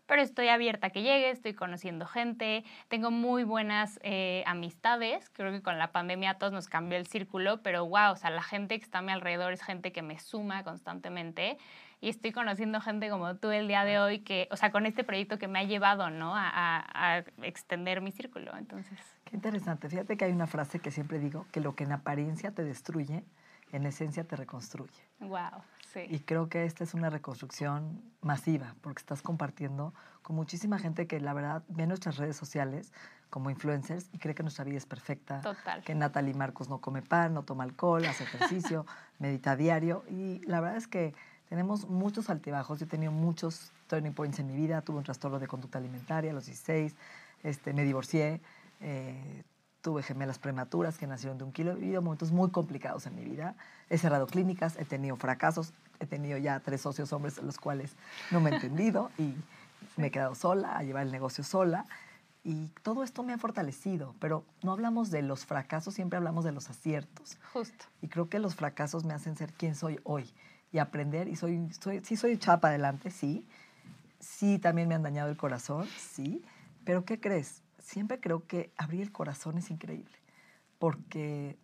pero 0.06 0.22
estoy 0.22 0.50
abierta 0.50 0.88
a 0.88 0.90
que 0.90 1.02
llegue, 1.02 1.30
estoy 1.30 1.54
conociendo 1.54 2.06
gente, 2.06 2.64
tengo 2.88 3.12
muy 3.12 3.44
buenas 3.44 4.00
eh, 4.04 4.44
amistades, 4.46 5.30
creo 5.30 5.52
que 5.52 5.62
con 5.62 5.78
la 5.78 5.92
pandemia 5.92 6.32
a 6.32 6.38
todos 6.38 6.54
nos 6.54 6.68
cambió 6.68 6.98
el 6.98 7.08
círculo, 7.08 7.62
pero 7.62 7.86
wow, 7.86 8.12
o 8.12 8.16
sea, 8.16 8.30
la 8.30 8.44
gente 8.44 8.78
que 8.78 8.84
está 8.84 9.00
a 9.00 9.02
mi 9.02 9.12
alrededor 9.12 9.54
es 9.54 9.62
gente 9.62 9.92
que 9.92 10.02
me 10.02 10.20
suma 10.20 10.64
constantemente 10.64 11.58
y 12.02 12.10
estoy 12.10 12.34
conociendo 12.34 12.82
gente 12.82 13.10
como 13.10 13.38
tú 13.38 13.52
el 13.52 13.68
día 13.68 13.86
de 13.86 14.00
hoy, 14.00 14.20
que, 14.20 14.50
o 14.52 14.58
sea, 14.58 14.72
con 14.72 14.86
este 14.86 15.06
proyecto 15.06 15.40
que 15.40 15.48
me 15.48 15.60
ha 15.60 15.64
llevado, 15.64 16.10
¿no? 16.10 16.36
A, 16.36 16.50
a, 16.50 17.16
a 17.16 17.18
extender 17.44 18.02
mi 18.02 18.12
círculo, 18.12 18.56
entonces. 18.58 19.00
Qué 19.24 19.38
interesante, 19.38 19.88
fíjate 19.88 20.18
que 20.18 20.26
hay 20.26 20.34
una 20.34 20.48
frase 20.48 20.80
que 20.80 20.92
siempre 20.92 21.20
digo, 21.20 21.46
que 21.52 21.62
lo 21.62 21.76
que 21.76 21.86
en 21.86 21.94
apariencia 21.94 22.52
te 22.52 22.64
destruye, 22.64 23.24
en 23.72 23.86
esencia 23.86 24.26
te 24.26 24.36
reconstruye. 24.36 25.02
Wow. 25.20 25.64
Y 26.10 26.20
creo 26.20 26.50
que 26.50 26.66
esta 26.66 26.84
es 26.84 26.94
una 26.94 27.10
reconstrucción 27.10 28.02
masiva, 28.22 28.76
porque 28.82 29.00
estás 29.00 29.22
compartiendo 29.22 29.94
con 30.22 30.36
muchísima 30.36 30.80
gente 30.80 31.08
que 31.08 31.20
la 31.20 31.34
verdad 31.34 31.64
ve 31.68 31.86
nuestras 31.86 32.18
redes 32.18 32.36
sociales 32.36 32.92
como 33.30 33.50
influencers 33.50 34.10
y 34.14 34.20
cree 34.20 34.36
que 34.36 34.44
nuestra 34.44 34.64
vida 34.64 34.78
es 34.78 34.86
perfecta. 34.86 35.42
Total. 35.42 35.84
Que 35.84 35.96
Natalie 35.96 36.34
Marcos 36.34 36.70
no 36.70 36.80
come 36.80 37.02
pan, 37.02 37.34
no 37.34 37.44
toma 37.44 37.64
alcohol, 37.64 38.06
hace 38.06 38.24
ejercicio, 38.24 38.86
medita 39.20 39.56
diario. 39.56 40.04
Y 40.10 40.40
la 40.46 40.62
verdad 40.62 40.78
es 40.78 40.88
que 40.88 41.16
tenemos 41.50 41.90
muchos 41.90 42.30
altibajos. 42.30 42.80
Yo 42.80 42.86
he 42.86 42.90
tenido 42.90 43.12
muchos 43.12 43.72
turning 43.88 44.14
points 44.14 44.40
en 44.40 44.48
mi 44.48 44.56
vida. 44.56 44.82
Tuve 44.82 44.98
un 44.98 45.04
trastorno 45.04 45.40
de 45.40 45.48
conducta 45.48 45.80
alimentaria 45.80 46.32
a 46.32 46.34
los 46.34 46.46
16, 46.46 46.96
este, 47.44 47.74
me 47.74 47.84
divorcié, 47.84 48.40
eh, 48.80 49.44
tuve 49.82 50.02
gemelas 50.02 50.40
prematuras 50.40 50.98
que 50.98 51.08
nacieron 51.08 51.38
de 51.38 51.44
un 51.44 51.52
kilo. 51.52 51.72
He 51.72 51.76
vivido 51.76 52.02
momentos 52.02 52.32
muy 52.32 52.52
complicados 52.52 53.06
en 53.06 53.16
mi 53.16 53.24
vida. 53.24 53.56
He 53.90 53.98
cerrado 53.98 54.28
clínicas, 54.28 54.78
he 54.78 54.86
tenido 54.86 55.16
fracasos, 55.18 55.74
he 56.00 56.06
tenido 56.06 56.38
ya 56.38 56.60
tres 56.60 56.82
socios 56.82 57.12
hombres 57.14 57.42
los 57.42 57.58
cuales 57.58 57.96
no 58.32 58.40
me 58.42 58.50
he 58.50 58.56
entendido 58.56 59.12
y 59.18 59.36
me 59.98 60.08
he 60.08 60.12
quedado 60.12 60.36
sola, 60.36 60.78
a 60.78 60.84
llevar 60.84 61.06
el 61.06 61.12
negocio 61.12 61.44
sola. 61.44 61.86
Y 62.46 62.68
todo 62.82 63.04
esto 63.04 63.24
me 63.24 63.32
ha 63.32 63.38
fortalecido, 63.38 64.16
pero 64.20 64.44
no 64.64 64.74
hablamos 64.74 65.12
de 65.12 65.22
los 65.22 65.46
fracasos, 65.46 65.94
siempre 65.94 66.18
hablamos 66.18 66.44
de 66.44 66.52
los 66.52 66.70
aciertos. 66.70 67.38
Justo. 67.54 67.86
Y 68.02 68.10
creo 68.10 68.28
que 68.28 68.40
los 68.40 68.56
fracasos 68.56 69.06
me 69.06 69.14
hacen 69.14 69.38
ser 69.38 69.54
quien 69.54 69.76
soy 69.76 70.00
hoy 70.04 70.30
y 70.74 70.80
aprender. 70.80 71.30
Y 71.30 71.38
soy, 71.38 71.72
soy, 71.80 72.02
sí 72.04 72.18
soy 72.18 72.34
echada 72.34 72.60
para 72.60 72.72
adelante, 72.74 73.12
sí. 73.12 73.46
Sí, 74.20 74.60
también 74.60 74.90
me 74.90 74.96
han 74.96 75.04
dañado 75.04 75.30
el 75.30 75.38
corazón, 75.38 75.88
sí. 75.98 76.44
Pero 76.84 77.06
¿qué 77.06 77.22
crees? 77.22 77.64
siempre 77.84 78.20
creo 78.20 78.48
que 78.48 78.72
abrir 78.78 79.02
el 79.02 79.12
corazón 79.12 79.58
es 79.58 79.70
increíble, 79.70 80.18
porque 80.80 81.58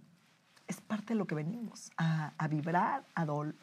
es 0.67 0.81
parte 0.81 1.13
de 1.13 1.15
lo 1.15 1.25
que 1.25 1.35
venimos, 1.35 1.91
a, 1.97 2.33
a 2.37 2.47
vibrar, 2.47 3.03
a 3.15 3.25
dol. 3.25 3.55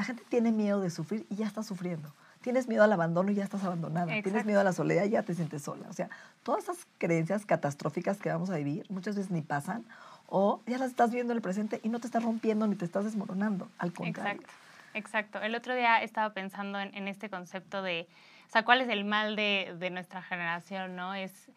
La 0.00 0.04
gente 0.04 0.22
tiene 0.30 0.50
miedo 0.50 0.80
de 0.80 0.88
sufrir 0.88 1.26
y 1.28 1.36
ya 1.36 1.46
está 1.46 1.62
sufriendo. 1.62 2.10
Tienes 2.40 2.68
miedo 2.68 2.82
al 2.82 2.90
abandono 2.90 3.30
y 3.32 3.34
ya 3.34 3.44
estás 3.44 3.64
abandonada. 3.64 4.06
Tienes 4.22 4.46
miedo 4.46 4.58
a 4.58 4.64
la 4.64 4.72
soledad 4.72 5.04
y 5.04 5.10
ya 5.10 5.22
te 5.22 5.34
sientes 5.34 5.60
sola. 5.60 5.86
O 5.90 5.92
sea, 5.92 6.08
todas 6.42 6.64
esas 6.64 6.86
creencias 6.96 7.44
catastróficas 7.44 8.16
que 8.16 8.30
vamos 8.30 8.48
a 8.48 8.56
vivir 8.56 8.86
muchas 8.88 9.14
veces 9.14 9.30
ni 9.30 9.42
pasan 9.42 9.84
o 10.26 10.62
ya 10.66 10.78
las 10.78 10.88
estás 10.88 11.10
viendo 11.10 11.34
en 11.34 11.36
el 11.36 11.42
presente 11.42 11.80
y 11.82 11.90
no 11.90 12.00
te 12.00 12.06
estás 12.06 12.22
rompiendo 12.22 12.66
ni 12.66 12.76
te 12.76 12.86
estás 12.86 13.04
desmoronando. 13.04 13.68
Al 13.76 13.92
contrario. 13.92 14.40
Exacto, 14.40 14.54
exacto. 14.94 15.42
El 15.42 15.54
otro 15.54 15.74
día 15.74 16.02
estaba 16.02 16.32
pensando 16.32 16.80
en, 16.80 16.94
en 16.94 17.06
este 17.06 17.28
concepto 17.28 17.82
de, 17.82 18.08
o 18.48 18.50
sea, 18.50 18.64
¿cuál 18.64 18.80
es 18.80 18.88
el 18.88 19.04
mal 19.04 19.36
de, 19.36 19.76
de 19.78 19.90
nuestra 19.90 20.22
generación? 20.22 20.96
¿no? 20.96 21.12
Es 21.12 21.50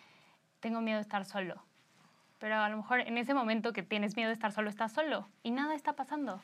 tengo 0.60 0.82
miedo 0.82 0.98
de 0.98 1.04
estar 1.04 1.24
solo. 1.24 1.64
Pero 2.40 2.58
a 2.58 2.68
lo 2.68 2.76
mejor 2.76 3.00
en 3.00 3.18
ese 3.18 3.34
momento 3.34 3.72
que 3.72 3.84
tienes 3.84 4.18
miedo 4.18 4.28
de 4.28 4.34
estar 4.34 4.52
solo, 4.52 4.70
estás 4.70 4.92
solo 4.92 5.30
y 5.44 5.52
nada 5.52 5.76
está 5.76 5.94
pasando. 5.94 6.42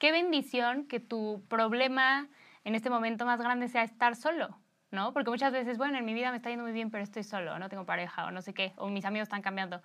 Qué 0.00 0.10
bendición 0.10 0.86
que 0.86 0.98
tu 0.98 1.44
problema 1.48 2.28
en 2.64 2.74
este 2.74 2.90
momento 2.90 3.24
más 3.24 3.40
grande 3.40 3.68
sea 3.68 3.84
estar 3.84 4.16
solo, 4.16 4.58
¿no? 4.90 5.12
Porque 5.12 5.30
muchas 5.30 5.52
veces, 5.52 5.78
bueno, 5.78 5.98
en 5.98 6.04
mi 6.04 6.14
vida 6.14 6.32
me 6.32 6.38
está 6.38 6.50
yendo 6.50 6.64
muy 6.64 6.72
bien, 6.72 6.90
pero 6.90 7.04
estoy 7.04 7.22
solo, 7.22 7.56
no 7.60 7.68
tengo 7.68 7.86
pareja 7.86 8.26
o 8.26 8.32
no 8.32 8.42
sé 8.42 8.52
qué, 8.52 8.72
o 8.76 8.88
mis 8.88 9.04
amigos 9.04 9.26
están 9.26 9.42
cambiando 9.42 9.80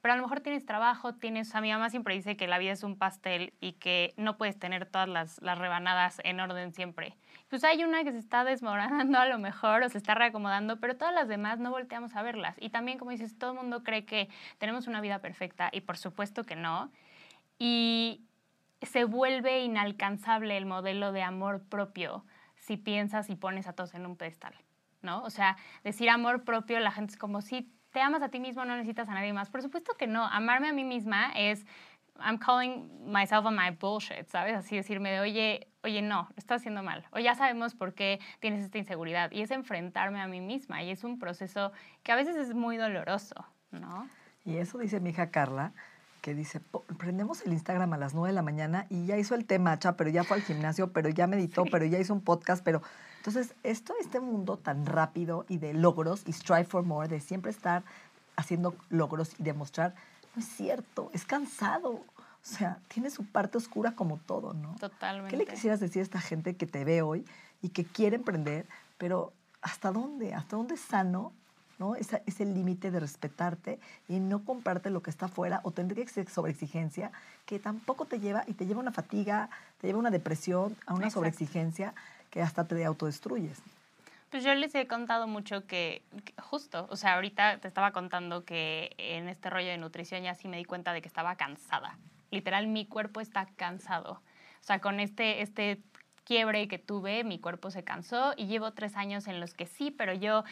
pero 0.00 0.14
a 0.14 0.16
lo 0.16 0.22
mejor 0.22 0.40
tienes 0.40 0.64
trabajo, 0.64 1.14
tienes, 1.14 1.54
a 1.54 1.60
mi 1.60 1.72
mamá 1.72 1.90
siempre 1.90 2.14
dice 2.14 2.36
que 2.36 2.46
la 2.46 2.58
vida 2.58 2.72
es 2.72 2.82
un 2.82 2.96
pastel 2.96 3.52
y 3.60 3.72
que 3.72 4.14
no 4.16 4.36
puedes 4.36 4.58
tener 4.58 4.86
todas 4.86 5.08
las, 5.08 5.42
las, 5.42 5.58
rebanadas 5.58 6.20
en 6.24 6.38
orden 6.38 6.72
siempre. 6.72 7.16
Pues 7.50 7.64
hay 7.64 7.82
una 7.82 8.04
que 8.04 8.12
se 8.12 8.18
está 8.18 8.44
desmoronando 8.44 9.18
a 9.18 9.26
lo 9.26 9.38
mejor 9.38 9.82
o 9.82 9.88
se 9.88 9.98
está 9.98 10.14
reacomodando, 10.14 10.78
pero 10.78 10.96
todas 10.96 11.14
las 11.14 11.26
demás 11.26 11.58
no 11.58 11.70
volteamos 11.70 12.14
a 12.14 12.22
verlas. 12.22 12.56
Y 12.60 12.70
también, 12.70 12.98
como 12.98 13.10
dices, 13.10 13.36
todo 13.36 13.52
el 13.52 13.58
mundo 13.58 13.82
cree 13.82 14.04
que 14.04 14.28
tenemos 14.58 14.86
una 14.86 15.00
vida 15.00 15.18
perfecta 15.18 15.68
y 15.72 15.80
por 15.80 15.98
supuesto 15.98 16.44
que 16.44 16.54
no. 16.54 16.92
Y 17.58 18.27
se 18.82 19.04
vuelve 19.04 19.60
inalcanzable 19.60 20.56
el 20.56 20.66
modelo 20.66 21.12
de 21.12 21.22
amor 21.22 21.62
propio 21.68 22.24
si 22.56 22.76
piensas 22.76 23.30
y 23.30 23.36
pones 23.36 23.66
a 23.66 23.72
todos 23.72 23.94
en 23.94 24.06
un 24.06 24.16
pedestal, 24.16 24.54
¿no? 25.02 25.22
O 25.22 25.30
sea, 25.30 25.56
decir 25.84 26.10
amor 26.10 26.44
propio, 26.44 26.78
la 26.80 26.90
gente 26.90 27.12
es 27.12 27.18
como, 27.18 27.40
sí, 27.40 27.72
te 27.90 28.00
amas 28.00 28.22
a 28.22 28.28
ti 28.28 28.40
mismo, 28.40 28.64
no 28.64 28.76
necesitas 28.76 29.08
a 29.08 29.14
nadie 29.14 29.32
más. 29.32 29.50
Por 29.50 29.62
supuesto 29.62 29.94
que 29.94 30.06
no. 30.06 30.24
Amarme 30.26 30.68
a 30.68 30.72
mí 30.72 30.84
misma 30.84 31.32
es, 31.34 31.64
I'm 32.20 32.38
calling 32.38 33.10
myself 33.10 33.46
on 33.46 33.56
my 33.56 33.70
bullshit, 33.70 34.26
¿sabes? 34.28 34.56
Así 34.56 34.76
decirme 34.76 35.10
de, 35.10 35.20
oye, 35.20 35.68
oye, 35.82 36.02
no, 36.02 36.28
lo 36.30 36.36
estás 36.36 36.60
haciendo 36.60 36.82
mal. 36.82 37.06
O 37.12 37.18
ya 37.18 37.34
sabemos 37.34 37.74
por 37.74 37.94
qué 37.94 38.20
tienes 38.40 38.64
esta 38.64 38.78
inseguridad. 38.78 39.30
Y 39.30 39.42
es 39.42 39.50
enfrentarme 39.50 40.20
a 40.20 40.26
mí 40.26 40.40
misma. 40.40 40.82
Y 40.82 40.90
es 40.90 41.04
un 41.04 41.18
proceso 41.18 41.72
que 42.02 42.12
a 42.12 42.16
veces 42.16 42.36
es 42.36 42.54
muy 42.54 42.76
doloroso, 42.76 43.46
¿no? 43.70 44.08
Y 44.44 44.56
eso 44.56 44.78
dice 44.78 45.00
mi 45.00 45.10
hija 45.10 45.30
Carla, 45.30 45.72
que 46.28 46.34
dice, 46.34 46.60
prendemos 46.98 47.40
el 47.46 47.54
Instagram 47.54 47.90
a 47.94 47.96
las 47.96 48.12
9 48.12 48.28
de 48.28 48.34
la 48.34 48.42
mañana 48.42 48.86
y 48.90 49.06
ya 49.06 49.16
hizo 49.16 49.34
el 49.34 49.46
té 49.46 49.58
matcha, 49.58 49.96
pero 49.96 50.10
ya 50.10 50.24
fue 50.24 50.36
al 50.36 50.42
gimnasio, 50.42 50.92
pero 50.92 51.08
ya 51.08 51.26
meditó, 51.26 51.64
pero 51.64 51.86
ya 51.86 51.98
hizo 51.98 52.12
un 52.12 52.20
podcast, 52.20 52.62
pero 52.62 52.82
entonces, 53.16 53.54
esto, 53.62 53.94
este 53.98 54.20
mundo 54.20 54.58
tan 54.58 54.84
rápido 54.84 55.46
y 55.48 55.56
de 55.56 55.72
logros 55.72 56.24
y 56.26 56.34
strive 56.34 56.64
for 56.64 56.84
more, 56.84 57.08
de 57.08 57.20
siempre 57.20 57.50
estar 57.50 57.82
haciendo 58.36 58.76
logros 58.90 59.40
y 59.40 59.42
demostrar, 59.42 59.94
no 60.36 60.42
es 60.42 60.48
cierto, 60.48 61.10
es 61.14 61.24
cansado. 61.24 61.92
O 61.92 62.04
sea, 62.42 62.78
tiene 62.88 63.08
su 63.08 63.24
parte 63.24 63.56
oscura 63.56 63.92
como 63.92 64.18
todo, 64.18 64.52
¿no? 64.52 64.76
Totalmente. 64.78 65.30
¿Qué 65.30 65.38
le 65.38 65.46
quisieras 65.46 65.80
decir 65.80 66.00
a 66.00 66.02
esta 66.02 66.20
gente 66.20 66.56
que 66.56 66.66
te 66.66 66.84
ve 66.84 67.00
hoy 67.00 67.24
y 67.62 67.70
que 67.70 67.86
quiere 67.86 68.16
emprender, 68.16 68.66
pero 68.98 69.32
¿hasta 69.62 69.92
dónde? 69.92 70.34
¿Hasta 70.34 70.56
dónde 70.56 70.74
es 70.74 70.80
sano? 70.82 71.32
¿No? 71.78 71.94
Esa, 71.94 72.20
ese 72.26 72.44
límite 72.44 72.90
de 72.90 73.00
respetarte 73.00 73.78
y 74.08 74.20
no 74.20 74.44
comprarte 74.44 74.90
lo 74.90 75.02
que 75.02 75.10
está 75.10 75.26
afuera 75.26 75.60
o 75.62 75.70
tener 75.70 75.94
que 75.94 76.26
sobreexigencia 76.26 77.12
que 77.46 77.58
tampoco 77.58 78.04
te 78.04 78.20
lleva 78.20 78.44
y 78.46 78.54
te 78.54 78.66
lleva 78.66 78.80
a 78.80 78.82
una 78.82 78.92
fatiga, 78.92 79.48
te 79.80 79.86
lleva 79.86 79.98
a 79.98 80.00
una 80.00 80.10
depresión, 80.10 80.76
a 80.86 80.94
una 80.94 81.10
sobreexigencia 81.10 81.94
que 82.30 82.42
hasta 82.42 82.64
te 82.64 82.84
autodestruyes. 82.84 83.58
Pues 84.30 84.44
yo 84.44 84.54
les 84.54 84.74
he 84.74 84.86
contado 84.86 85.26
mucho 85.26 85.66
que, 85.66 86.02
que 86.24 86.34
justo, 86.42 86.86
o 86.90 86.96
sea, 86.96 87.14
ahorita 87.14 87.58
te 87.58 87.68
estaba 87.68 87.92
contando 87.92 88.44
que 88.44 88.94
en 88.98 89.28
este 89.28 89.48
rollo 89.48 89.68
de 89.68 89.78
nutrición 89.78 90.22
ya 90.22 90.34
sí 90.34 90.48
me 90.48 90.58
di 90.58 90.66
cuenta 90.66 90.92
de 90.92 91.00
que 91.00 91.08
estaba 91.08 91.36
cansada. 91.36 91.96
Literal, 92.30 92.66
mi 92.66 92.84
cuerpo 92.84 93.22
está 93.22 93.46
cansado. 93.56 94.20
O 94.60 94.64
sea, 94.68 94.80
con 94.80 95.00
este, 95.00 95.40
este 95.40 95.80
quiebre 96.28 96.68
que 96.68 96.78
tuve, 96.78 97.24
mi 97.24 97.38
cuerpo 97.38 97.70
se 97.70 97.84
cansó 97.84 98.34
y 98.36 98.48
llevo 98.48 98.74
tres 98.74 98.98
años 98.98 99.26
en 99.28 99.40
los 99.40 99.54
que 99.54 99.64
sí, 99.64 99.90
pero 99.90 100.12
yo 100.12 100.44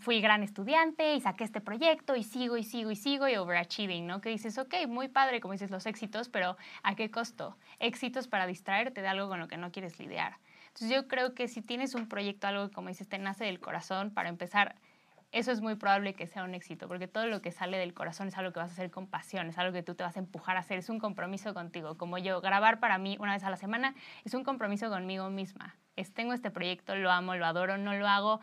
fui 0.00 0.20
gran 0.20 0.42
estudiante 0.42 1.14
y 1.14 1.20
saqué 1.20 1.44
este 1.44 1.60
proyecto 1.60 2.16
y 2.16 2.24
sigo 2.24 2.56
y 2.56 2.64
sigo 2.64 2.90
y 2.90 2.96
sigo 2.96 3.28
y 3.28 3.36
overachieving, 3.36 4.04
¿no? 4.04 4.20
Que 4.20 4.30
dices, 4.30 4.58
ok, 4.58 4.74
muy 4.88 5.06
padre, 5.06 5.40
como 5.40 5.52
dices, 5.52 5.70
los 5.70 5.86
éxitos, 5.86 6.28
pero 6.28 6.56
¿a 6.82 6.96
qué 6.96 7.08
costo? 7.12 7.56
Éxitos 7.78 8.26
para 8.26 8.48
distraerte 8.48 9.00
de 9.00 9.06
algo 9.06 9.28
con 9.28 9.38
lo 9.38 9.46
que 9.46 9.56
no 9.56 9.70
quieres 9.70 10.00
lidiar. 10.00 10.38
Entonces 10.66 10.90
yo 10.90 11.06
creo 11.06 11.36
que 11.36 11.46
si 11.46 11.62
tienes 11.62 11.94
un 11.94 12.08
proyecto, 12.08 12.48
algo 12.48 12.72
como 12.72 12.88
dices, 12.88 13.08
te 13.08 13.18
nace 13.18 13.44
del 13.44 13.60
corazón, 13.60 14.10
para 14.10 14.28
empezar, 14.28 14.74
eso 15.32 15.50
es 15.50 15.62
muy 15.62 15.76
probable 15.76 16.12
que 16.12 16.26
sea 16.26 16.44
un 16.44 16.54
éxito, 16.54 16.88
porque 16.88 17.08
todo 17.08 17.26
lo 17.26 17.40
que 17.40 17.52
sale 17.52 17.78
del 17.78 17.94
corazón 17.94 18.28
es 18.28 18.36
algo 18.36 18.52
que 18.52 18.60
vas 18.60 18.68
a 18.68 18.72
hacer 18.74 18.90
con 18.90 19.06
pasión, 19.06 19.48
es 19.48 19.56
algo 19.56 19.72
que 19.72 19.82
tú 19.82 19.94
te 19.94 20.04
vas 20.04 20.16
a 20.16 20.20
empujar 20.20 20.58
a 20.58 20.60
hacer, 20.60 20.78
es 20.78 20.90
un 20.90 20.98
compromiso 20.98 21.54
contigo. 21.54 21.96
Como 21.96 22.18
yo, 22.18 22.42
grabar 22.42 22.80
para 22.80 22.98
mí 22.98 23.16
una 23.18 23.32
vez 23.32 23.42
a 23.42 23.50
la 23.50 23.56
semana 23.56 23.94
es 24.24 24.34
un 24.34 24.44
compromiso 24.44 24.90
conmigo 24.90 25.30
misma. 25.30 25.74
Es, 25.96 26.12
tengo 26.12 26.34
este 26.34 26.50
proyecto, 26.50 26.94
lo 26.96 27.10
amo, 27.10 27.34
lo 27.34 27.46
adoro, 27.46 27.78
no 27.78 27.94
lo 27.94 28.06
hago. 28.06 28.40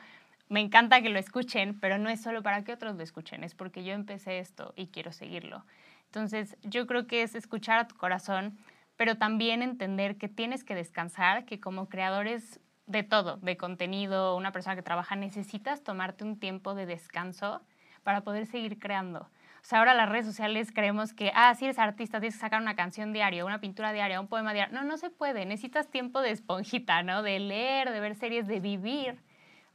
Me 0.50 0.62
encanta 0.62 1.04
que 1.04 1.10
lo 1.10 1.20
escuchen, 1.20 1.80
pero 1.80 2.00
no 2.00 2.10
es 2.10 2.22
solo 2.22 2.42
para 2.42 2.64
que 2.64 2.74
otros 2.74 2.96
lo 2.96 3.04
escuchen, 3.04 3.44
es 3.44 3.54
porque 3.54 3.84
yo 3.84 3.94
empecé 3.94 4.40
esto 4.40 4.74
y 4.76 4.88
quiero 4.88 5.12
seguirlo. 5.12 5.64
Entonces, 6.06 6.58
yo 6.64 6.88
creo 6.88 7.06
que 7.06 7.22
es 7.22 7.36
escuchar 7.36 7.78
a 7.78 7.88
tu 7.88 7.96
corazón, 7.96 8.58
pero 8.96 9.16
también 9.16 9.62
entender 9.62 10.18
que 10.18 10.28
tienes 10.28 10.64
que 10.64 10.74
descansar, 10.74 11.46
que 11.46 11.60
como 11.60 11.88
creadores 11.88 12.60
de 12.90 13.04
todo, 13.04 13.38
de 13.38 13.56
contenido, 13.56 14.36
una 14.36 14.52
persona 14.52 14.76
que 14.76 14.82
trabaja, 14.82 15.16
necesitas 15.16 15.84
tomarte 15.84 16.24
un 16.24 16.40
tiempo 16.40 16.74
de 16.74 16.88
descanso 16.88 17.62
para 18.04 18.22
poder 18.22 18.48
seguir 18.48 18.80
creando. 18.80 19.20
O 19.22 19.64
sea, 19.70 19.80
ahora 19.80 19.94
las 19.94 20.10
redes 20.10 20.26
sociales 20.26 20.72
creemos 20.74 21.14
que, 21.14 21.32
ah, 21.36 21.54
si 21.54 21.66
eres 21.66 21.78
artista, 21.78 22.20
tienes 22.20 22.36
que 22.36 22.42
sacar 22.42 22.62
una 22.62 22.76
canción 22.76 23.14
diaria, 23.14 23.46
una 23.46 23.62
pintura 23.62 23.94
diaria, 23.94 24.20
un 24.20 24.28
poema 24.28 24.54
diario. 24.54 24.74
No, 24.74 24.84
no 24.84 24.98
se 24.98 25.12
puede. 25.12 25.46
Necesitas 25.46 25.88
tiempo 25.90 26.22
de 26.22 26.32
esponjita, 26.32 27.04
¿no? 27.04 27.22
De 27.22 27.40
leer, 27.40 27.92
de 27.92 28.00
ver 28.00 28.16
series, 28.16 28.48
de 28.48 28.60
vivir. 28.60 29.20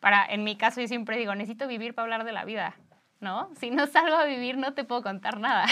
Para, 0.00 0.26
en 0.26 0.42
mi 0.42 0.56
caso, 0.56 0.80
yo 0.80 0.88
siempre 0.88 1.16
digo, 1.16 1.34
necesito 1.36 1.68
vivir 1.68 1.94
para 1.94 2.04
hablar 2.04 2.24
de 2.24 2.32
la 2.32 2.44
vida, 2.44 2.74
¿no? 3.20 3.50
Si 3.60 3.70
no 3.70 3.86
salgo 3.86 4.16
a 4.16 4.24
vivir, 4.24 4.58
no 4.58 4.74
te 4.74 4.82
puedo 4.82 5.02
contar 5.02 5.38
nada. 5.38 5.66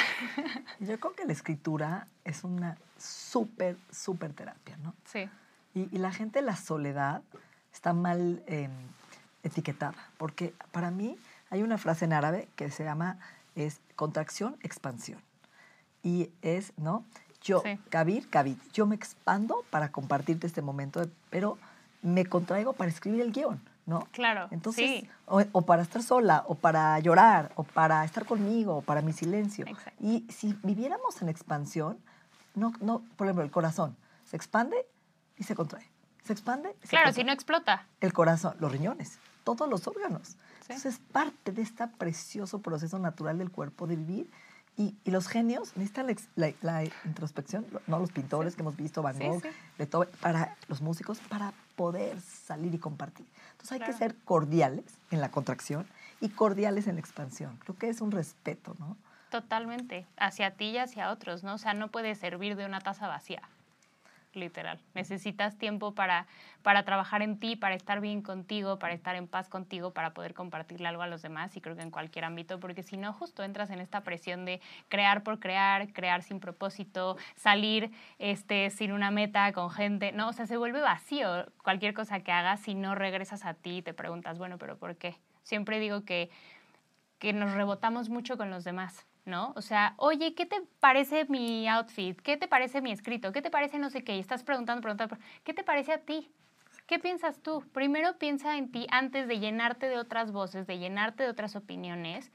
Yo 0.79 1.01
creo 1.01 1.15
que 1.15 1.25
la 1.25 1.33
escritura 1.33 2.07
es 2.23 2.45
una 2.45 2.79
súper, 2.97 3.77
súper 3.91 4.33
terapia, 4.33 4.77
¿no? 4.77 4.95
Sí. 5.05 5.29
Y, 5.75 5.89
y 5.95 5.99
la 5.99 6.13
gente, 6.13 6.43
la 6.43 6.57
soledad 6.57 7.23
está 7.73 7.93
mal 7.93 8.43
eh, 8.47 8.69
etiquetada, 9.43 9.95
porque 10.19 10.55
para 10.73 10.91
mí 10.91 11.17
hay 11.51 11.63
una 11.63 11.79
frase 11.79 12.05
en 12.05 12.13
árabe 12.13 12.49
que 12.57 12.71
se 12.71 12.85
llama 12.85 13.19
es 13.55 13.81
contracción, 13.97 14.57
expansión. 14.63 15.21
Y 16.03 16.31
es, 16.43 16.73
¿no? 16.77 17.05
Yo, 17.43 17.61
Sí. 17.65 17.79
Kabir, 17.91 18.29
Kabir, 18.31 18.57
yo 18.73 18.87
me 18.87 18.95
expando 18.95 19.65
para 19.71 19.91
compartirte 19.91 20.47
este 20.47 20.63
momento, 20.63 21.05
pero 21.31 21.59
me 22.03 22.25
contraigo 22.27 22.73
para 22.73 22.91
escribir 22.91 23.21
el 23.21 23.33
guion, 23.33 23.61
¿no? 23.87 24.07
Claro, 24.13 24.49
Entonces, 24.51 25.01
sí. 25.01 25.09
o, 25.27 25.43
o 25.53 25.63
para 25.63 25.83
estar 25.83 26.03
sola, 26.03 26.45
o 26.47 26.55
para 26.55 26.99
llorar, 27.01 27.53
o 27.57 27.65
para 27.65 28.05
estar 28.05 28.25
conmigo, 28.25 28.77
o 28.77 28.83
para 28.83 29.03
mi 29.03 29.13
silencio. 29.13 29.67
Exacto. 29.67 30.05
Y 30.05 30.25
si 30.31 30.57
viviéramos 30.63 31.21
en 31.23 31.29
expansión, 31.29 31.99
no, 32.55 32.73
no, 32.81 33.03
por 33.17 33.27
ejemplo, 33.27 33.45
el 33.45 33.51
corazón 33.51 33.97
se 34.25 34.37
expande 34.37 34.77
y 35.43 35.45
se 35.45 35.55
contrae. 35.55 35.85
Se 36.25 36.33
expande 36.33 36.75
se 36.83 36.89
Claro, 36.91 37.13
si 37.13 37.25
no 37.25 37.33
explota. 37.33 37.85
El 38.01 38.13
corazón, 38.13 38.55
los 38.61 38.71
riñones, 38.71 39.19
todos 39.43 39.69
los 39.69 39.87
órganos. 39.89 40.29
Sí. 40.29 40.37
Entonces, 40.73 40.95
es 40.95 41.01
parte 41.01 41.51
de 41.51 41.63
este 41.63 41.87
precioso 41.89 42.61
proceso 42.61 42.99
natural 43.01 43.39
del 43.39 43.51
cuerpo 43.51 43.87
de 43.89 43.97
vivir. 43.97 44.31
Y, 44.77 44.95
y 45.05 45.11
los 45.11 45.27
genios 45.29 45.77
necesitan 45.77 46.07
la, 46.07 46.15
la- 46.37 46.55
la 46.63 46.85
introspección, 47.05 47.67
no 47.89 47.99
los 47.99 48.11
pintores 48.13 48.55
que 48.55 48.63
hemos 48.63 48.77
visto, 48.77 49.03
Van 49.03 49.17
Sí, 49.19 49.27
Gogh, 49.27 49.43
sí. 49.43 49.49
Beethoven, 49.79 50.09
para 50.21 50.57
los 50.69 50.81
músicos, 50.81 51.19
para 51.29 51.53
poder 51.77 52.19
salir 52.21 52.73
y 52.75 52.79
compartir. 52.79 53.27
Entonces 53.51 53.73
hay 53.73 53.79
que 53.81 53.85
Claro. 53.87 53.99
ser 53.99 54.17
cordiales 54.25 54.85
en 55.11 55.21
la 55.21 55.31
contracción 55.31 55.87
y 56.21 56.31
cordiales 56.31 56.87
en 56.87 56.95
la 56.95 57.01
expansión. 57.01 57.59
Creo 57.65 57.77
que 57.77 57.89
es 57.91 58.01
un 58.01 58.13
respeto, 58.13 58.75
¿no? 58.79 58.97
Totalmente, 59.31 60.07
hacia 60.17 60.53
ti 60.53 60.67
y 60.71 60.79
hacia 60.79 61.11
otros, 61.11 61.43
¿no? 61.43 61.55
O 61.55 61.59
sea, 61.59 61.75
no 61.75 61.89
puedes 61.89 62.19
servir 62.19 62.55
de 62.57 62.65
una 62.65 62.81
taza 62.81 63.09
vacía, 63.09 63.43
literal. 64.35 64.79
Necesitas 64.95 65.57
tiempo 65.59 65.95
para, 65.95 66.27
para 66.63 66.85
trabajar 66.85 67.23
en 67.23 67.39
ti, 67.39 67.57
para 67.57 67.75
estar 67.75 68.01
bien 68.01 68.23
contigo, 68.23 68.79
para 68.79 68.95
estar 68.95 69.17
en 69.17 69.27
paz 69.27 69.49
contigo, 69.49 69.93
para 69.93 70.15
poder 70.15 70.35
compartirle 70.35 70.89
algo 70.89 71.03
a 71.03 71.07
los 71.07 71.23
demás 71.23 71.57
y 71.57 71.61
creo 71.61 71.77
que 71.77 71.83
en 71.83 71.91
cualquier 71.91 72.25
ámbito, 72.25 72.61
porque 72.61 72.83
si 72.83 72.97
no, 72.97 73.13
justo 73.13 73.43
entras 73.43 73.71
en 73.71 73.81
esta 73.81 74.03
presión 74.03 74.45
de 74.45 74.61
crear 74.89 75.23
por 75.23 75.39
crear, 75.39 75.93
crear 75.93 76.23
sin 76.23 76.41
propósito, 76.41 77.17
salir 77.37 77.91
este, 78.19 78.71
sin 78.71 78.93
una 78.93 79.11
meta, 79.11 79.53
con 79.53 79.71
gente, 79.71 80.13
¿no? 80.13 80.29
O 80.29 80.33
sea, 80.33 80.47
se 80.47 80.57
vuelve 80.57 80.81
vacío 80.81 81.47
cualquier 81.63 81.95
cosa 81.95 82.21
que 82.21 82.33
hagas 82.33 82.61
si 82.61 82.75
no 82.75 82.95
regresas 82.95 83.45
a 83.45 83.55
ti 83.55 83.79
y 83.79 83.83
te 83.83 83.95
preguntas, 83.95 84.39
bueno, 84.39 84.59
pero 84.59 84.77
¿por 84.77 84.97
qué? 84.97 85.17
Siempre 85.43 85.81
digo 85.81 86.05
que 86.05 86.31
que 87.23 87.33
nos 87.33 87.53
rebotamos 87.53 88.09
mucho 88.09 88.37
con 88.37 88.51
los 88.51 88.65
demás, 88.65 89.07
¿no? 89.25 89.53
O 89.57 89.63
sea, 89.63 89.95
oye, 89.99 90.35
¿qué 90.35 90.47
te 90.47 90.63
parece 90.81 91.27
mi 91.27 91.69
outfit? 91.69 92.21
¿Qué 92.21 92.37
te 92.37 92.49
parece 92.49 92.81
mi 92.81 92.93
escrito? 92.93 93.33
¿Qué 93.33 93.43
te 93.43 93.51
parece 93.51 93.79
no 93.79 93.91
sé 93.91 94.03
qué? 94.03 94.17
Y 94.17 94.21
estás 94.21 94.43
preguntando, 94.43 94.83
preguntando, 94.83 95.17
¿qué 95.45 95.55
te 95.55 95.65
parece 95.65 95.93
a 95.93 95.99
ti? 95.99 96.31
¿Qué 96.87 96.99
piensas 96.99 97.41
tú? 97.41 97.63
Primero 97.73 98.19
piensa 98.19 98.57
en 98.59 98.71
ti 98.71 98.87
antes 98.91 99.29
de 99.29 99.39
llenarte 99.39 99.89
de 99.89 99.99
otras 99.99 100.33
voces, 100.33 100.67
de 100.67 100.79
llenarte 100.79 101.23
de 101.23 101.31
otras 101.31 101.55
opiniones, 101.55 102.33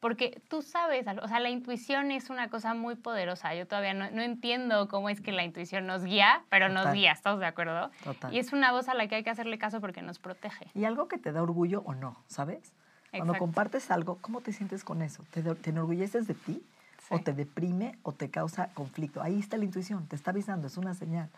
porque 0.00 0.42
tú 0.48 0.60
sabes, 0.60 1.06
o 1.22 1.26
sea, 1.26 1.40
la 1.40 1.48
intuición 1.48 2.10
es 2.10 2.28
una 2.28 2.50
cosa 2.50 2.74
muy 2.74 2.96
poderosa. 2.96 3.54
Yo 3.54 3.66
todavía 3.66 3.94
no, 3.94 4.10
no 4.10 4.22
entiendo 4.22 4.88
cómo 4.88 5.08
es 5.08 5.22
que 5.22 5.32
la 5.32 5.42
intuición 5.42 5.86
nos 5.86 6.04
guía, 6.04 6.44
pero 6.50 6.68
nos 6.68 6.92
guía, 6.92 7.12
¿estás 7.12 7.38
de 7.38 7.46
acuerdo? 7.46 7.90
Total. 8.04 8.32
Y 8.32 8.38
es 8.38 8.52
una 8.52 8.72
voz 8.72 8.88
a 8.88 8.94
la 8.94 9.08
que 9.08 9.16
hay 9.16 9.24
que 9.24 9.30
hacerle 9.30 9.58
caso 9.58 9.80
porque 9.80 10.02
nos 10.02 10.18
protege. 10.18 10.66
Y 10.74 10.84
algo 10.84 11.08
que 11.08 11.16
te 11.16 11.32
da 11.32 11.42
orgullo 11.42 11.82
o 11.86 11.94
no, 11.94 12.22
¿sabes? 12.26 12.74
Cuando 13.10 13.32
Exacto. 13.32 13.38
compartes 13.38 13.90
algo, 13.90 14.18
¿cómo 14.20 14.40
te 14.40 14.52
sientes 14.52 14.84
con 14.84 15.02
eso? 15.02 15.24
¿Te, 15.30 15.42
te 15.42 15.70
enorgulleces 15.70 16.26
de 16.26 16.34
ti? 16.34 16.62
¿O 17.08 17.20
te 17.20 17.32
deprime 17.32 17.96
o 18.02 18.12
te 18.12 18.30
causa 18.30 18.68
conflicto? 18.74 19.22
Ahí 19.22 19.38
está 19.38 19.56
la 19.56 19.64
intuición, 19.64 20.06
te 20.08 20.16
está 20.16 20.32
avisando, 20.32 20.66
es 20.66 20.76
una 20.76 20.92
señal. 20.94 21.30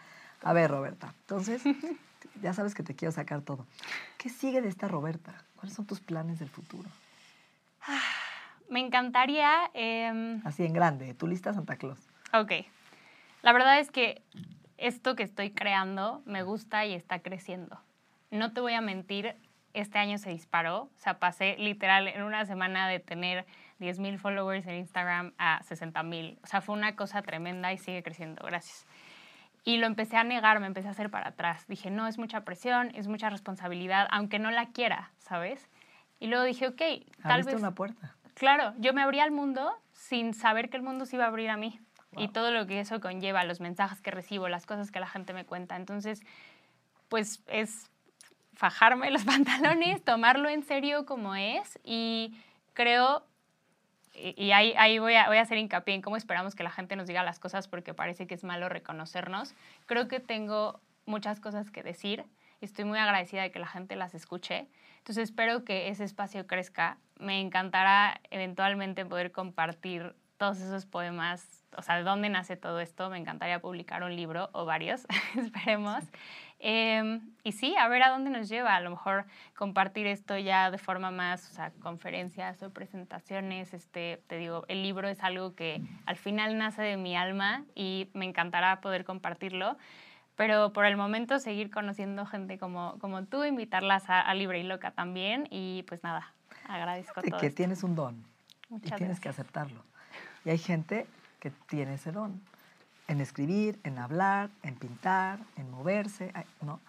A 0.43 0.53
ver, 0.55 0.71
Roberta, 0.71 1.15
entonces, 1.21 1.63
ya 2.43 2.55
sabes 2.55 2.75
que 2.75 2.83
te 2.83 2.95
quiero 2.95 3.13
sacar 3.13 3.43
todo. 3.43 3.67
¿Qué 4.17 4.31
sigue 4.31 4.63
de 4.63 4.69
esta 4.69 4.89
Roberta? 4.89 5.35
¿Cuáles 5.57 5.75
son 5.75 5.85
tus 5.87 6.01
planes 6.01 6.39
del 6.39 6.49
futuro? 6.49 6.89
Me 8.71 8.81
encantaría... 8.81 9.71
em, 9.75 10.41
Así 10.45 10.65
en 10.65 10.73
grande, 10.73 11.15
tu 11.15 11.27
lista 11.27 11.53
Santa 11.53 11.77
Claus. 11.77 11.99
Ok. 12.33 12.53
La 13.43 13.53
verdad 13.53 13.79
es 13.79 13.91
que 13.91 14.23
esto 14.77 15.17
que 15.17 15.23
estoy 15.23 15.51
creando 15.51 16.23
me 16.25 16.43
gusta 16.43 16.87
y 16.87 16.95
está 16.95 17.21
creciendo. 17.21 17.81
No 18.31 18.53
te 18.53 18.61
voy 18.61 18.75
a 18.75 18.81
mentir, 18.81 19.35
este 19.75 19.99
año 19.99 20.19
se 20.19 20.31
disparó. 20.31 20.83
O 20.83 20.99
sea, 20.99 21.19
pasé 21.19 21.57
literal 21.59 22.09
en 22.09 22.23
una 22.23 22.45
semana 22.47 22.89
de 22.89 23.01
tener 23.01 23.47
10 23.79 23.99
mil 24.01 24.19
followers 24.19 24.67
en 24.67 24.77
Instagram 24.77 25.33
a 25.39 25.63
60 25.63 26.03
mil. 26.03 26.39
O 26.43 26.47
sea, 26.47 26.61
fue 26.61 26.75
una 26.75 26.97
cosa 26.97 27.23
tremenda 27.23 27.73
y 27.73 27.79
sigue 27.79 28.03
creciendo. 28.03 28.45
Gracias. 28.45 28.87
Y 29.65 29.77
lo 29.77 29.87
empecé 29.87 30.17
a 30.17 30.25
negar, 30.25 30.61
me 30.61 30.67
empecé 30.67 30.89
a 30.89 30.93
hacer 30.93 31.11
para 31.11 31.29
atrás. 31.29 31.67
Dije, 31.69 31.91
no, 31.91 32.07
es 32.07 32.17
mucha 32.19 32.41
presión, 32.45 32.91
es 32.95 33.07
mucha 33.07 33.29
responsabilidad, 33.29 34.09
aunque 34.11 34.39
no 34.39 34.51
la 34.51 34.67
quiera, 34.67 35.11
¿sabes? 35.19 35.69
Y 36.21 36.29
luego 36.29 36.45
dije, 36.45 36.69
ok, 36.69 36.83
tal 37.23 37.43
vez... 37.43 37.55
una 37.55 37.75
puerta. 37.75 38.15
Claro, 38.35 38.73
yo 38.79 38.93
me 38.95 39.03
abrí 39.03 39.21
al 39.21 39.31
mundo 39.31 39.73
sin 39.93 40.33
saber 40.33 40.71
que 40.71 40.77
el 40.77 40.83
mundo 40.83 41.07
se 41.07 41.17
iba 41.17 41.25
a 41.25 41.29
abrir 41.29 41.51
a 41.51 41.57
mí. 41.57 41.81
Y 42.13 42.25
Wow. 42.25 42.33
todo 42.33 42.51
lo 42.51 42.67
que 42.67 42.81
eso 42.81 43.01
conlleva, 43.01 43.45
los 43.45 43.61
mensajes 43.61 44.01
que 44.01 44.11
recibo, 44.11 44.49
las 44.49 44.65
cosas 44.65 44.91
que 44.91 45.01
la 45.01 45.07
gente 45.07 45.35
me 45.35 45.45
cuenta. 45.45 45.77
Entonces, 45.77 46.23
pues 47.09 47.43
es 47.49 47.91
fajarme 48.59 49.12
los 49.12 49.25
pantalones, 49.33 50.05
tomarlo 50.05 50.49
en 50.49 50.65
serio 50.65 51.07
como 51.07 51.37
es 51.37 51.79
y 51.85 52.37
creo, 52.75 53.25
y 54.12 54.50
ahí, 54.50 54.75
ahí 54.77 54.99
voy, 54.99 55.15
a, 55.15 55.29
voy 55.29 55.37
a 55.37 55.43
hacer 55.43 55.59
hincapié 55.59 55.95
en 55.95 56.03
cómo 56.03 56.17
esperamos 56.17 56.57
que 56.57 56.65
la 56.65 56.73
gente 56.73 56.97
nos 56.97 57.07
diga 57.07 57.23
las 57.23 57.38
cosas 57.38 57.69
porque 57.69 57.95
parece 57.95 58.27
que 58.27 58.35
es 58.35 58.43
malo 58.43 58.69
reconocernos. 58.69 59.55
Creo 59.87 60.09
que 60.09 60.19
tengo 60.19 60.81
muchas 61.07 61.38
cosas 61.38 61.71
que 61.71 61.85
decir 61.85 62.25
y 62.61 62.65
estoy 62.65 62.85
muy 62.85 62.99
agradecida 62.99 63.43
de 63.43 63.53
que 63.53 63.61
la 63.61 63.69
gente 63.69 63.95
las 63.95 64.17
escuche. 64.17 64.67
Entonces 64.99 65.31
espero 65.31 65.65
que 65.65 65.88
ese 65.88 66.03
espacio 66.03 66.49
crezca. 66.49 66.99
Me 67.17 67.41
encantará 67.41 68.21
eventualmente 68.29 69.07
poder 69.07 69.31
compartir 69.31 70.17
todos 70.37 70.59
esos 70.59 70.85
poemas, 70.85 71.65
o 71.77 71.83
sea, 71.83 71.97
de 71.97 72.03
dónde 72.03 72.29
nace 72.29 72.57
todo 72.57 72.81
esto. 72.81 73.09
Me 73.09 73.19
encantaría 73.19 73.61
publicar 73.61 74.03
un 74.03 74.17
libro 74.17 74.50
o 74.53 74.65
varios, 74.65 75.07
esperemos. 75.37 76.03
Em, 76.61 77.21
y 77.45 77.53
sí, 77.53 77.77
a 77.77 77.87
ver 77.88 78.03
a 78.03 78.11
dónde 78.11 78.31
nos 78.31 78.49
lleva. 78.49 78.75
A 78.75 78.81
lo 78.81 78.91
mejor 78.91 79.27
compartir 79.57 80.07
esto 80.07 80.37
ya 80.37 80.71
de 80.71 80.79
forma 80.79 81.11
más, 81.11 81.49
o 81.50 81.55
sea, 81.55 81.71
conferencias 81.81 82.62
o 82.62 82.71
presentaciones. 82.71 83.75
Este, 83.75 84.23
te 84.27 84.37
digo, 84.37 84.65
el 84.69 84.83
libro 84.83 85.09
es 85.09 85.23
algo 85.23 85.55
que 85.55 85.81
al 86.07 86.17
final 86.17 86.59
nace 86.59 86.83
de 86.83 86.97
mi 86.97 87.17
alma 87.17 87.65
y 87.75 88.11
me 88.12 88.25
encantará 88.25 88.81
poder 88.81 89.05
compartirlo. 89.05 89.77
Pero 90.37 90.73
por 90.73 90.85
el 90.85 90.97
momento 90.97 91.41
seguir 91.41 91.71
conociendo 91.71 92.25
gente 92.25 92.59
como, 92.59 92.97
como 93.00 93.25
tú, 93.25 93.45
invitarlas 93.45 94.05
a, 94.09 94.33
Libre 94.35 94.61
y 94.61 94.62
Loca 94.62 94.93
también. 94.93 95.49
Y 95.50 95.85
pues 95.88 96.03
nada, 96.03 96.33
agradezco 96.69 97.23
todo. 97.23 97.41
Que 97.41 97.50
tienes 97.50 97.83
un 97.83 97.95
don 97.95 98.25
y 98.71 98.91
tienes 98.91 99.21
que 99.21 99.29
aceptarlo. 99.29 99.83
Y 100.45 100.50
hay 100.50 100.59
gente 100.59 101.07
que 101.41 101.50
tiene 101.50 101.95
ese 101.95 102.12
don 102.12 102.41
en 103.09 103.21
escribir, 103.21 103.81
en 103.83 103.99
hablar, 103.99 104.50
en 104.62 104.77
pintar, 104.77 105.41
en 105.57 105.71
moverse, 105.71 106.33
¿no? 106.61 106.81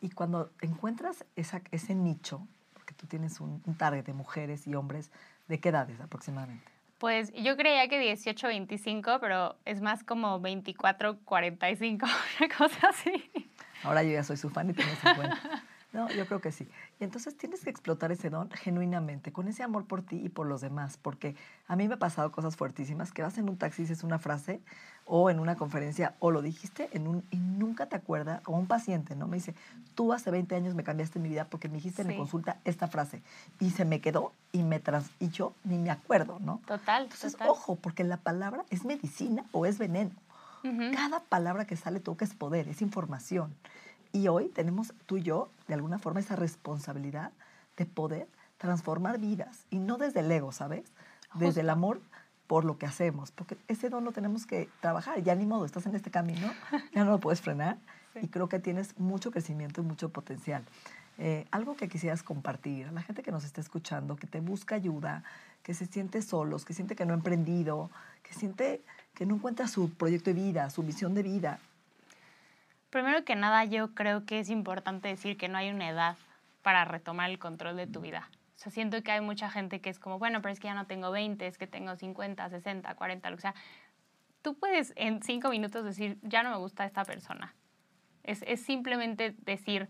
Y 0.00 0.10
cuando 0.10 0.50
encuentras 0.60 1.24
esa, 1.36 1.62
ese 1.70 1.94
nicho, 1.94 2.46
porque 2.74 2.92
tú 2.94 3.06
tienes 3.06 3.40
un, 3.40 3.62
target 3.78 4.04
de 4.04 4.12
mujeres 4.12 4.66
y 4.66 4.74
hombres, 4.74 5.10
¿de 5.48 5.60
qué 5.60 5.70
edades 5.70 6.00
aproximadamente? 6.00 6.64
Pues 6.98 7.32
yo 7.32 7.56
creía 7.56 7.88
que 7.88 7.98
18, 7.98 8.46
25, 8.48 9.18
pero 9.20 9.56
es 9.64 9.80
más 9.80 10.04
como 10.04 10.40
24, 10.40 11.18
45, 11.24 12.06
una 12.40 12.56
cosa 12.56 12.88
así. 12.88 13.30
Ahora 13.82 14.02
yo 14.02 14.10
ya 14.10 14.24
soy 14.24 14.36
su 14.36 14.50
fan 14.50 14.70
y 14.70 14.74
tengo 14.74 14.90
50. 15.02 15.38
No, 15.92 16.08
yo 16.10 16.26
creo 16.26 16.40
que 16.40 16.52
sí. 16.52 16.68
Y 17.00 17.04
entonces 17.04 17.36
tienes 17.36 17.62
que 17.64 17.70
explotar 17.70 18.12
ese 18.12 18.30
don 18.30 18.50
genuinamente, 18.50 19.32
con 19.32 19.48
ese 19.48 19.62
amor 19.62 19.86
por 19.86 20.02
ti 20.02 20.20
y 20.24 20.28
por 20.28 20.46
los 20.46 20.60
demás, 20.60 20.98
porque 21.00 21.34
a 21.66 21.74
mí 21.74 21.88
me 21.88 21.94
ha 21.94 21.98
pasado 21.98 22.30
cosas 22.30 22.56
fuertísimas, 22.56 23.12
que 23.12 23.22
vas 23.22 23.38
en 23.38 23.48
un 23.48 23.56
taxi 23.56 23.82
dices 23.82 24.04
una 24.04 24.18
frase 24.18 24.60
o 25.04 25.30
en 25.30 25.40
una 25.40 25.56
conferencia 25.56 26.14
o 26.20 26.30
lo 26.30 26.42
dijiste 26.42 26.88
en 26.92 27.08
un, 27.08 27.24
y 27.30 27.38
nunca 27.38 27.86
te 27.86 27.96
acuerdas, 27.96 28.40
o 28.46 28.52
un 28.52 28.66
paciente, 28.66 29.16
¿no? 29.16 29.26
Me 29.26 29.38
dice, 29.38 29.54
tú 29.96 30.12
hace 30.12 30.30
20 30.30 30.54
años 30.54 30.74
me 30.74 30.84
cambiaste 30.84 31.18
mi 31.18 31.28
vida 31.28 31.46
porque 31.46 31.68
me 31.68 31.74
dijiste 31.74 32.02
en 32.02 32.08
la 32.08 32.16
consulta 32.16 32.58
esta 32.64 32.86
frase 32.86 33.22
y 33.58 33.70
se 33.70 33.84
me 33.84 34.00
quedó 34.00 34.32
y 34.52 34.62
me 34.62 34.78
trans, 34.78 35.10
y 35.18 35.30
yo 35.30 35.54
ni 35.64 35.78
me 35.78 35.90
acuerdo, 35.90 36.38
¿no? 36.40 36.60
Total. 36.66 37.04
Entonces, 37.04 37.36
ojo, 37.46 37.74
porque 37.74 38.04
la 38.04 38.18
palabra 38.18 38.64
es 38.70 38.84
medicina 38.84 39.44
o 39.52 39.66
es 39.66 39.78
veneno. 39.78 40.12
Cada 40.62 41.20
palabra 41.20 41.66
que 41.66 41.74
sale 41.74 42.00
tú 42.00 42.18
que 42.18 42.26
es 42.26 42.34
poder, 42.34 42.68
es 42.68 42.82
información. 42.82 43.54
Y 44.12 44.28
hoy 44.28 44.48
tenemos 44.48 44.92
tú 45.06 45.16
y 45.18 45.22
yo, 45.22 45.50
de 45.68 45.74
alguna 45.74 45.98
forma, 45.98 46.20
esa 46.20 46.36
responsabilidad 46.36 47.32
de 47.76 47.86
poder 47.86 48.28
transformar 48.58 49.18
vidas. 49.18 49.66
Y 49.70 49.78
no 49.78 49.96
desde 49.96 50.20
el 50.20 50.30
ego, 50.30 50.52
¿sabes? 50.52 50.84
Desde 51.34 51.60
el 51.60 51.70
amor 51.70 52.00
por 52.46 52.64
lo 52.64 52.78
que 52.78 52.86
hacemos. 52.86 53.30
Porque 53.30 53.56
ese 53.68 53.88
don 53.88 54.04
lo 54.04 54.12
tenemos 54.12 54.46
que 54.46 54.68
trabajar. 54.80 55.22
Ya 55.22 55.34
ni 55.34 55.46
modo, 55.46 55.64
estás 55.64 55.86
en 55.86 55.94
este 55.94 56.10
camino, 56.10 56.52
ya 56.94 57.04
no 57.04 57.12
lo 57.12 57.20
puedes 57.20 57.40
frenar. 57.40 57.78
Y 58.20 58.28
creo 58.28 58.48
que 58.48 58.58
tienes 58.58 58.98
mucho 58.98 59.30
crecimiento 59.30 59.80
y 59.80 59.84
mucho 59.84 60.08
potencial. 60.08 60.64
Eh, 61.18 61.46
algo 61.50 61.76
que 61.76 61.88
quisieras 61.88 62.22
compartir 62.22 62.86
a 62.86 62.92
la 62.92 63.02
gente 63.02 63.22
que 63.22 63.30
nos 63.30 63.44
está 63.44 63.60
escuchando, 63.60 64.16
que 64.16 64.26
te 64.26 64.40
busca 64.40 64.74
ayuda, 64.74 65.22
que 65.62 65.74
se 65.74 65.86
siente 65.86 66.22
solos, 66.22 66.64
que 66.64 66.72
siente 66.72 66.96
que 66.96 67.04
no 67.04 67.12
ha 67.12 67.16
emprendido, 67.16 67.90
que 68.22 68.32
siente 68.32 68.82
que 69.14 69.26
no 69.26 69.34
encuentra 69.34 69.68
su 69.68 69.90
proyecto 69.90 70.30
de 70.30 70.34
vida, 70.34 70.70
su 70.70 70.82
visión 70.82 71.14
de 71.14 71.22
vida. 71.22 71.60
Primero 72.90 73.24
que 73.24 73.36
nada, 73.36 73.64
yo 73.64 73.94
creo 73.94 74.26
que 74.26 74.40
es 74.40 74.50
importante 74.50 75.08
decir 75.08 75.36
que 75.36 75.48
no 75.48 75.58
hay 75.58 75.70
una 75.70 75.88
edad 75.88 76.16
para 76.62 76.84
retomar 76.84 77.30
el 77.30 77.38
control 77.38 77.76
de 77.76 77.86
tu 77.86 78.00
vida. 78.00 78.28
O 78.56 78.58
sea, 78.58 78.72
siento 78.72 79.02
que 79.02 79.12
hay 79.12 79.20
mucha 79.20 79.48
gente 79.48 79.80
que 79.80 79.88
es 79.88 79.98
como, 79.98 80.18
bueno, 80.18 80.42
pero 80.42 80.52
es 80.52 80.60
que 80.60 80.66
ya 80.66 80.74
no 80.74 80.86
tengo 80.86 81.10
20, 81.10 81.46
es 81.46 81.56
que 81.56 81.66
tengo 81.66 81.96
50, 81.96 82.50
60, 82.50 82.94
40, 82.94 83.30
lo 83.30 83.36
que 83.36 83.42
sea. 83.42 83.54
Tú 84.42 84.58
puedes 84.58 84.92
en 84.96 85.22
cinco 85.22 85.50
minutos 85.50 85.84
decir, 85.84 86.18
ya 86.22 86.42
no 86.42 86.50
me 86.50 86.56
gusta 86.56 86.84
esta 86.84 87.04
persona. 87.04 87.54
Es, 88.24 88.42
es 88.42 88.60
simplemente 88.62 89.34
decir, 89.38 89.88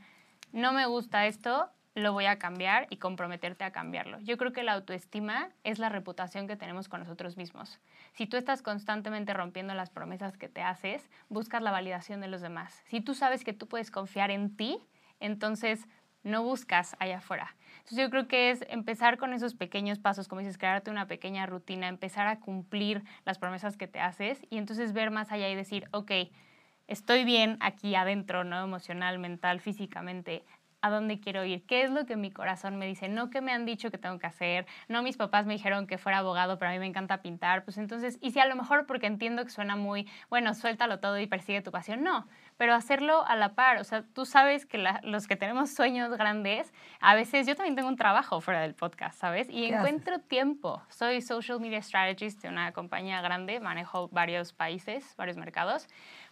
no 0.52 0.73
me 0.73 0.87
gusta 0.87 1.26
esto, 1.26 1.71
lo 1.95 2.13
voy 2.13 2.27
a 2.27 2.39
cambiar 2.39 2.87
y 2.91 2.99
comprometerte 2.99 3.65
a 3.65 3.73
cambiarlo. 3.73 4.21
Yo 4.21 4.37
creo 4.37 4.53
que 4.53 4.63
la 4.63 4.75
autoestima 4.75 5.51
es 5.65 5.79
la 5.79 5.89
reputación 5.89 6.47
que 6.47 6.57
tenemos 6.57 6.89
con 6.89 7.01
nosotros 7.01 7.37
mismos. 7.37 7.81
Si 8.13 8.26
tú 8.26 8.37
estás 8.37 8.63
constantemente 8.63 9.35
rompiendo 9.35 9.75
las 9.75 9.91
promesas 9.91 10.37
que 10.37 10.49
te 10.49 10.63
haces, 10.63 11.11
buscas 11.29 11.63
la 11.63 11.73
validación 11.73 12.21
de 12.21 12.29
los 12.29 12.41
demás. 12.41 12.83
Si 12.87 13.00
tú 13.00 13.15
sabes 13.15 13.45
que 13.45 13.53
tú 13.53 13.67
puedes 13.67 13.91
confiar 13.91 14.31
en 14.31 14.57
ti, 14.57 14.79
entonces 15.19 15.89
no 16.23 16.43
buscas 16.43 16.97
allá 16.99 17.19
afuera. 17.19 17.57
Entonces 17.79 17.99
yo 17.99 18.11
creo 18.11 18.29
que 18.29 18.50
es 18.50 18.65
empezar 18.69 19.17
con 19.17 19.33
esos 19.33 19.55
pequeños 19.55 19.99
pasos, 19.99 20.29
como 20.29 20.41
dices, 20.41 20.59
crearte 20.59 20.91
una 20.91 21.07
pequeña 21.07 21.47
rutina, 21.47 21.89
empezar 21.89 22.26
a 22.26 22.41
cumplir 22.41 23.03
las 23.25 23.39
promesas 23.39 23.76
que 23.76 23.89
te 23.89 24.00
haces 24.00 24.43
y 24.50 24.59
entonces 24.59 24.93
ver 24.93 25.11
más 25.11 25.33
allá 25.33 25.49
y 25.49 25.55
decir, 25.55 25.89
ok, 25.93 26.13
estoy 26.87 27.25
bien 27.25 27.57
aquí 27.61 27.95
adentro, 27.95 28.45
¿no? 28.45 28.63
Emocional, 28.63 29.19
mental, 29.19 29.61
físicamente 29.61 30.45
a 30.82 30.90
dónde 30.90 31.21
quiero 31.21 31.45
ir, 31.45 31.64
qué 31.66 31.82
es 31.82 31.90
lo 31.90 32.06
que 32.06 32.16
mi 32.16 32.30
corazón 32.30 32.76
me 32.76 32.86
dice, 32.86 33.08
no 33.08 33.30
que 33.30 33.40
me 33.40 33.52
han 33.52 33.66
dicho 33.66 33.90
que 33.90 33.99
tengo 33.99 34.19
que 34.19 34.26
hacer, 34.26 34.66
no 34.88 35.02
mis 35.02 35.16
papás 35.16 35.47
me 35.47 35.54
dijeron 35.54 35.86
que 35.86 35.99
fuera 35.99 36.19
abogado, 36.19 36.58
pero 36.58 36.71
a 36.71 36.75
mí 36.75 36.78
me 36.78 36.86
encanta 36.86 37.23
pintar, 37.23 37.64
pues 37.64 37.78
entonces, 37.78 38.19
y 38.21 38.30
si 38.30 38.40
a 38.40 38.47
lo 38.47 38.56
mejor 38.56 38.86
porque 38.86 39.06
entiendo 39.06 39.45
que 39.45 39.50
suena 39.50 39.76
muy, 39.76 40.08
bueno, 40.28 40.54
suéltalo 40.54 41.00
todo 41.00 41.19
y 41.19 41.26
persigue 41.26 41.62
tu 41.62 41.71
pasión, 41.71 42.02
no, 42.02 42.26
pero 42.56 42.75
hacerlo 42.75 43.26
a 43.26 43.36
la 43.36 43.54
par, 43.54 43.78
o 43.78 43.84
sea, 43.84 44.04
tú 44.14 44.26
sabes 44.26 44.66
que 44.66 44.84
los 45.02 45.26
que 45.26 45.36
tenemos 45.36 45.75
sueños 45.75 46.16
grandes, 46.16 46.73
a 47.00 47.14
veces 47.14 47.47
yo 47.47 47.56
también 47.56 47.76
tengo 47.76 47.88
un 47.88 47.97
trabajo 47.97 48.40
fuera 48.40 48.60
del 48.60 48.75
podcast, 48.75 49.19
¿sabes? 49.19 49.49
Y 49.50 49.64
encuentro 49.64 50.19
tiempo, 50.19 50.82
soy 50.88 51.23
social 51.23 51.60
media 51.60 51.82
strategist 51.82 52.43
de 52.43 52.49
una 52.49 52.73
compañía 52.73 53.21
grande, 53.21 53.60
manejo 53.60 54.08
varios 54.08 54.52
países, 54.52 55.14
varios 55.16 55.36
mercados, 55.36 55.88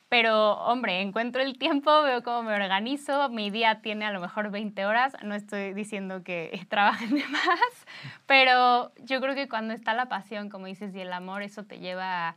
pero, 0.09 0.55
hombre, 0.55 1.03
encuentro 1.03 1.43
el 1.43 1.59
tiempo, 1.59 2.03
veo 2.03 2.23
cómo 2.23 2.43
me 2.43 2.55
organizo, 2.55 3.29
mi 3.29 3.51
día 3.51 3.83
tiene 3.83 4.07
a 4.07 4.11
lo 4.11 4.21
mejor 4.21 4.51
20 4.51 4.87
horas, 4.87 5.15
no 5.23 5.35
estoy 5.35 5.75
diciendo 5.75 6.23
que 6.23 6.65
trabajen 6.69 7.15
de 7.15 7.27
más, 7.29 7.87
pero 8.27 8.93
yo 9.05 9.21
creo 9.21 9.35
que 9.35 9.49
cuando 9.49 9.75
está 9.75 9.93
la 9.93 10.07
pasión, 10.07 10.49
como 10.49 10.67
dices, 10.67 10.95
y 10.95 11.01
el 11.01 11.13
amor, 11.13 11.43
eso 11.43 11.65
te 11.65 11.79
lleva 11.79 12.29
a, 12.29 12.37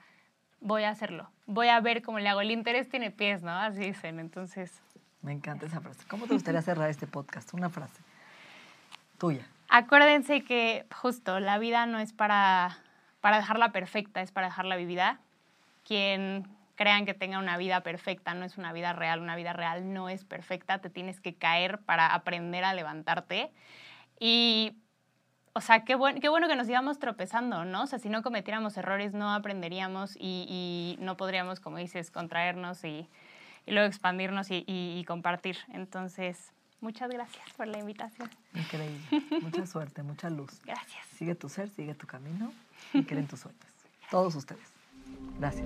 voy 0.59 0.83
a 0.83 0.89
hacerlo, 0.89 1.29
voy 1.45 1.69
a 1.69 1.79
ver 1.79 2.01
cómo 2.01 2.19
le 2.19 2.27
hago. 2.27 2.41
El 2.41 2.51
interés 2.51 2.89
tiene 2.89 3.09
pies, 3.09 3.41
¿no? 3.41 3.51
Así 3.51 3.79
dicen, 3.79 4.19
entonces... 4.19 4.81
Me 5.21 5.31
encanta 5.31 5.67
esa 5.67 5.79
frase. 5.79 6.03
¿Cómo 6.07 6.25
te 6.25 6.33
gustaría 6.33 6.61
cerrar 6.61 6.89
este 6.89 7.05
podcast? 7.05 7.53
Una 7.53 7.69
frase 7.69 8.01
tuya. 9.21 9.45
Acuérdense 9.69 10.43
que 10.43 10.85
justo 10.93 11.39
la 11.39 11.59
vida 11.59 11.85
no 11.85 11.99
es 11.99 12.11
para, 12.11 12.79
para 13.21 13.37
dejarla 13.37 13.71
perfecta, 13.71 14.21
es 14.21 14.31
para 14.31 14.47
dejarla 14.47 14.75
vivida. 14.75 15.19
Quien 15.87 16.47
crean 16.75 17.05
que 17.05 17.13
tenga 17.13 17.39
una 17.39 17.57
vida 17.57 17.81
perfecta, 17.81 18.33
no 18.33 18.45
es 18.45 18.57
una 18.57 18.73
vida 18.73 18.93
real, 18.93 19.21
una 19.21 19.35
vida 19.35 19.53
real 19.53 19.93
no 19.93 20.09
es 20.09 20.25
perfecta, 20.25 20.79
te 20.79 20.89
tienes 20.89 21.19
que 21.19 21.35
caer 21.35 21.79
para 21.79 22.13
aprender 22.13 22.63
a 22.63 22.73
levantarte. 22.73 23.51
Y, 24.19 24.77
o 25.53 25.61
sea, 25.61 25.83
qué, 25.83 25.97
qué 26.21 26.29
bueno 26.29 26.47
que 26.47 26.55
nos 26.55 26.69
íbamos 26.69 26.99
tropezando, 26.99 27.65
¿no? 27.65 27.83
O 27.83 27.87
sea, 27.87 27.99
si 27.99 28.09
no 28.09 28.21
cometiéramos 28.21 28.77
errores 28.77 29.13
no 29.13 29.33
aprenderíamos 29.33 30.15
y, 30.19 30.97
no 30.99 31.17
podríamos, 31.17 31.59
como 31.59 31.77
dices, 31.77 32.11
contraernos 32.11 32.83
y, 32.83 33.09
luego 33.67 33.87
expandirnos 33.87 34.47
y, 34.49 35.03
compartir. 35.07 35.57
Entonces, 35.73 36.51
muchas 36.79 37.09
gracias 37.09 37.49
por 37.57 37.67
la 37.67 37.79
invitación. 37.79 38.29
Increíble. 38.53 39.01
Mucha 39.41 39.65
suerte, 39.65 40.03
mucha 40.03 40.29
luz. 40.29 40.61
Gracias. 40.65 41.05
Sigue 41.15 41.35
tu 41.35 41.49
ser, 41.49 41.69
sigue 41.69 41.95
tu 41.95 42.07
camino 42.07 42.53
y 42.93 43.03
creen 43.03 43.27
tus 43.27 43.41
sueños. 43.41 43.61
Todos 44.09 44.35
ustedes. 44.35 44.81
Gracias. 45.39 45.65